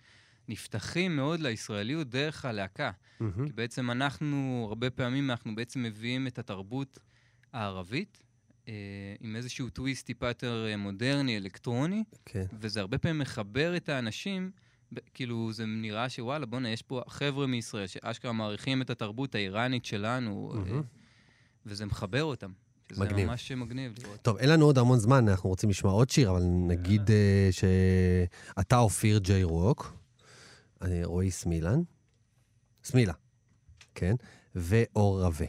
נפתחים 0.47 1.15
מאוד 1.15 1.39
לישראליות 1.39 2.09
דרך 2.09 2.45
הלהקה. 2.45 2.91
מהמם. 3.19 3.47
כי 3.47 3.53
בעצם 3.53 3.91
אנחנו, 3.91 4.65
הרבה 4.69 4.89
פעמים 4.89 5.31
אנחנו 5.31 5.55
בעצם 5.55 5.83
מביאים 5.83 6.27
את 6.27 6.39
התרבות 6.39 6.99
הערבית. 7.53 8.23
אה, 8.67 8.73
עם 9.19 9.35
איזשהו 9.35 9.69
טוויסט 9.69 10.05
טיפה 10.05 10.27
יותר 10.27 10.65
אה, 10.69 10.77
מודרני, 10.77 11.37
אלקטרוני, 11.37 12.03
כן. 12.25 12.45
וזה 12.59 12.79
הרבה 12.79 12.97
פעמים 12.97 13.19
מחבר 13.19 13.77
את 13.77 13.89
האנשים, 13.89 14.51
כאילו 15.13 15.53
זה 15.53 15.65
נראה 15.65 16.09
שוואלה, 16.09 16.45
בואנה, 16.45 16.69
יש 16.69 16.81
פה 16.81 17.01
חבר'ה 17.07 17.47
מישראל 17.47 17.87
שאשכרה 17.87 18.31
מעריכים 18.31 18.81
את 18.81 18.89
התרבות 18.89 19.35
האיראנית 19.35 19.85
שלנו, 19.85 20.53
אה, 20.53 20.59
מהמם. 20.59 20.81
וזה 21.65 21.85
מחבר 21.85 22.23
אותם. 22.23 22.51
מגניב. 22.97 23.27
ממש 23.27 23.51
מגניב 23.51 23.93
לראות. 24.03 24.21
טוב, 24.21 24.37
אין 24.37 24.49
לנו 24.49 24.65
עוד 24.65 24.77
המון 24.77 24.99
זמן, 24.99 25.29
אנחנו 25.29 25.49
רוצים 25.49 25.69
לשמוע 25.69 25.93
עוד 25.93 26.09
שיר, 26.09 26.31
אבל 26.31 26.43
נגיד 26.43 27.11
אה, 27.11 27.49
שאתה 27.51 28.77
אופיר 28.77 29.19
ג'יי 29.19 29.43
רוק, 29.43 29.93
אני 30.81 31.03
רועי 31.03 31.31
סמילן, 31.31 31.81
סמילה, 32.83 33.13
כן, 33.95 34.15
ואור 34.55 35.23
רווה. 35.23 35.47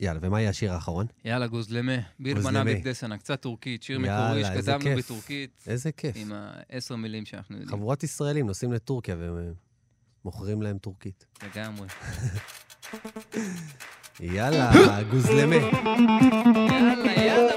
יאללה, 0.00 0.20
ומה 0.22 0.40
יהיה 0.40 0.50
השיר 0.50 0.72
האחרון? 0.72 1.06
יאללה, 1.24 1.46
גוזלמה, 1.46 1.92
ביר 2.18 2.34
גוזלמה. 2.34 2.64
בנה 2.64 2.74
בקדסנה, 2.74 3.18
קצת 3.18 3.42
טורקית, 3.42 3.82
שיר 3.82 3.98
מקורי 3.98 4.44
שכתבנו. 4.44 4.96
בטורקית. 4.96 5.62
איזה 5.66 5.92
כיף. 5.92 6.16
עם 6.18 6.32
העשר 6.32 6.96
מילים 6.96 7.24
שאנחנו 7.24 7.56
יודעים. 7.56 7.70
חבורת 7.70 8.02
ישראלים 8.02 8.46
נוסעים 8.46 8.72
לטורקיה 8.72 9.16
ומוכרים 10.24 10.62
להם 10.62 10.78
טורקית. 10.78 11.26
לגמרי. 11.42 11.88
יאללה, 14.22 14.70
גוזלמה. 15.10 15.56
יאללה, 15.56 17.12
יאללה. 17.16 17.54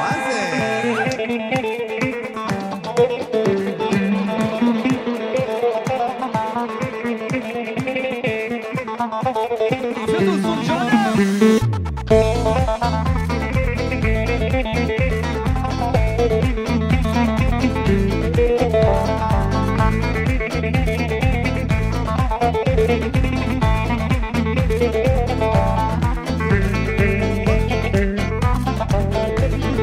מה 0.00 0.10
זה? 0.30 0.99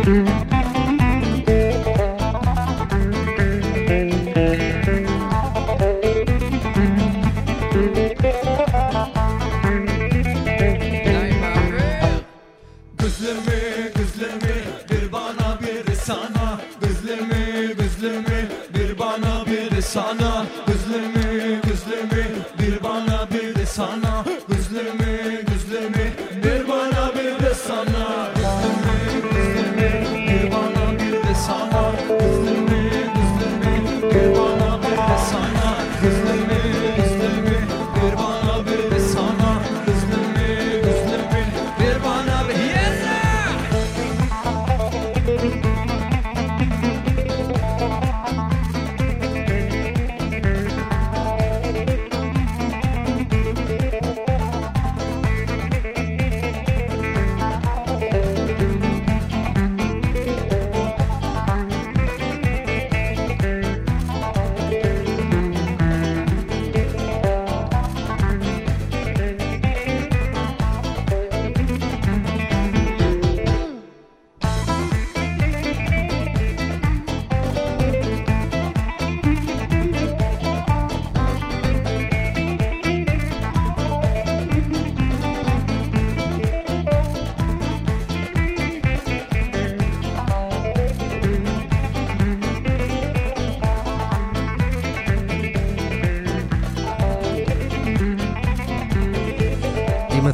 Mm-hmm. 0.08 0.47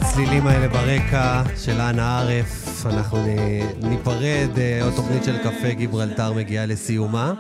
הצלילים 0.06 0.48
האלה 0.48 0.68
ברקע 0.68 1.44
של 1.58 1.82
אנה 1.82 2.20
ערף, 2.20 2.86
אנחנו 2.86 3.18
ניפרד, 3.82 4.50
אה, 4.58 4.84
עוד 4.84 4.94
תוכנית 4.96 5.24
של 5.24 5.38
קפה 5.38 5.70
גיברלטר 5.74 6.34
מגיעה 6.34 6.66
לסיומה. 6.66 7.34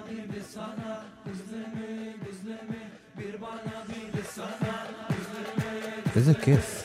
איזה 6.16 6.34
כיף. 6.34 6.83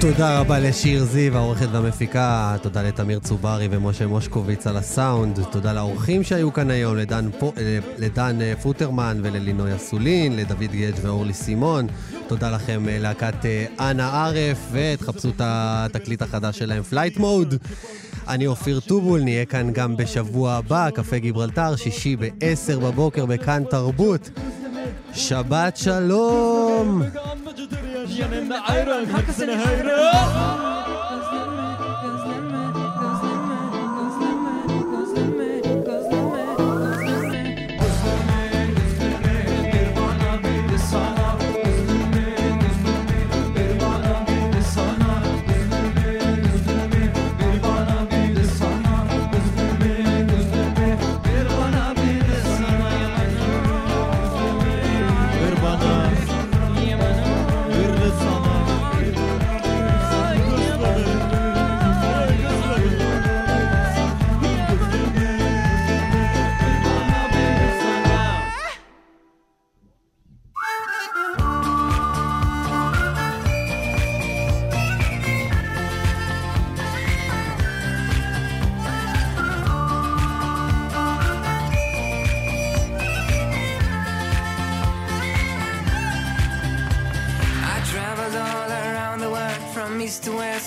תודה 0.00 0.40
רבה 0.40 0.58
לשיר 0.58 1.04
זיו, 1.04 1.36
העורכת 1.36 1.66
והמפיקה, 1.72 2.56
תודה 2.62 2.82
לתמיר 2.82 3.18
צוברי 3.18 3.68
ומשה 3.70 4.06
מושקוביץ 4.06 4.66
על 4.66 4.76
הסאונד, 4.76 5.40
תודה 5.52 5.72
לאורחים 5.72 6.22
שהיו 6.22 6.52
כאן 6.52 6.70
היום, 6.70 6.96
לדן, 6.96 7.28
פו, 7.38 7.52
אה, 7.58 7.78
לדן 7.98 8.40
אה, 8.40 8.52
פוטרמן 8.62 9.20
וללינוי 9.22 9.76
אסולין, 9.76 10.36
לדוד 10.36 10.58
גדג' 10.58 10.94
ואורלי 11.02 11.32
סימון, 11.32 11.86
תודה 12.26 12.50
לכם 12.50 12.88
אה, 12.88 12.98
להקת 12.98 13.34
אנה 13.80 14.24
ערף, 14.24 14.58
ותחפשו 14.72 15.28
את 15.28 15.40
התקליט 15.44 16.22
החדש 16.22 16.58
שלהם, 16.58 16.82
Flight 16.82 17.16
Mode. 17.16 17.54
אני 18.28 18.46
אופיר 18.46 18.80
טובול, 18.80 19.20
נהיה 19.20 19.44
כאן 19.44 19.72
גם 19.72 19.96
בשבוע 19.96 20.52
הבא, 20.52 20.90
קפה 20.90 21.18
גיברלטר, 21.18 21.76
שישי 21.76 22.16
ב-10 22.16 22.78
בבוקר 22.80 23.26
בכאן 23.26 23.62
תרבות. 23.70 24.30
שבת 25.12 25.76
שלום! 25.76 27.02
Yanında 28.14 28.60
ayran, 28.60 29.06
hepsine 29.06 29.54
hayran. 29.56 30.75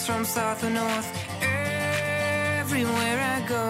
From 0.09 0.25
south 0.25 0.59
to 0.61 0.69
north. 0.69 1.09
Everywhere 2.61 3.19
I 3.35 3.39
go, 3.55 3.65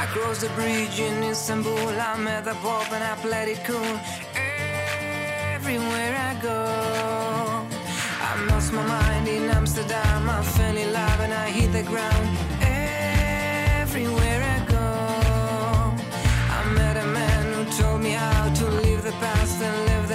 I 0.00 0.04
crossed 0.12 0.42
the 0.42 0.50
bridge 0.58 0.98
in 1.00 1.16
Istanbul. 1.32 1.92
I 2.10 2.12
met 2.18 2.44
the 2.44 2.56
Pope 2.64 2.90
and 2.96 3.04
I 3.12 3.14
played 3.26 3.48
it 3.54 3.60
cool. 3.68 3.94
Everywhere 5.54 6.14
I 6.30 6.32
go, 6.50 6.60
I 8.28 8.30
lost 8.50 8.70
my 8.78 8.84
mind 8.96 9.26
in 9.28 9.44
Amsterdam. 9.58 10.28
I 10.38 10.42
fell 10.56 10.76
in 10.84 10.92
love 10.92 11.20
and 11.26 11.32
I 11.44 11.46
hit 11.58 11.70
the 11.78 11.84
ground. 11.92 12.26
Everywhere 13.80 14.40
I 14.56 14.58
go, 14.76 14.88
I 16.58 16.60
met 16.80 16.96
a 17.04 17.06
man 17.20 17.44
who 17.54 17.62
told 17.80 18.00
me 18.06 18.12
how 18.24 18.42
to 18.60 18.64
live 18.82 19.02
the 19.08 19.16
past 19.24 19.56
and 19.68 19.76
live 19.90 20.05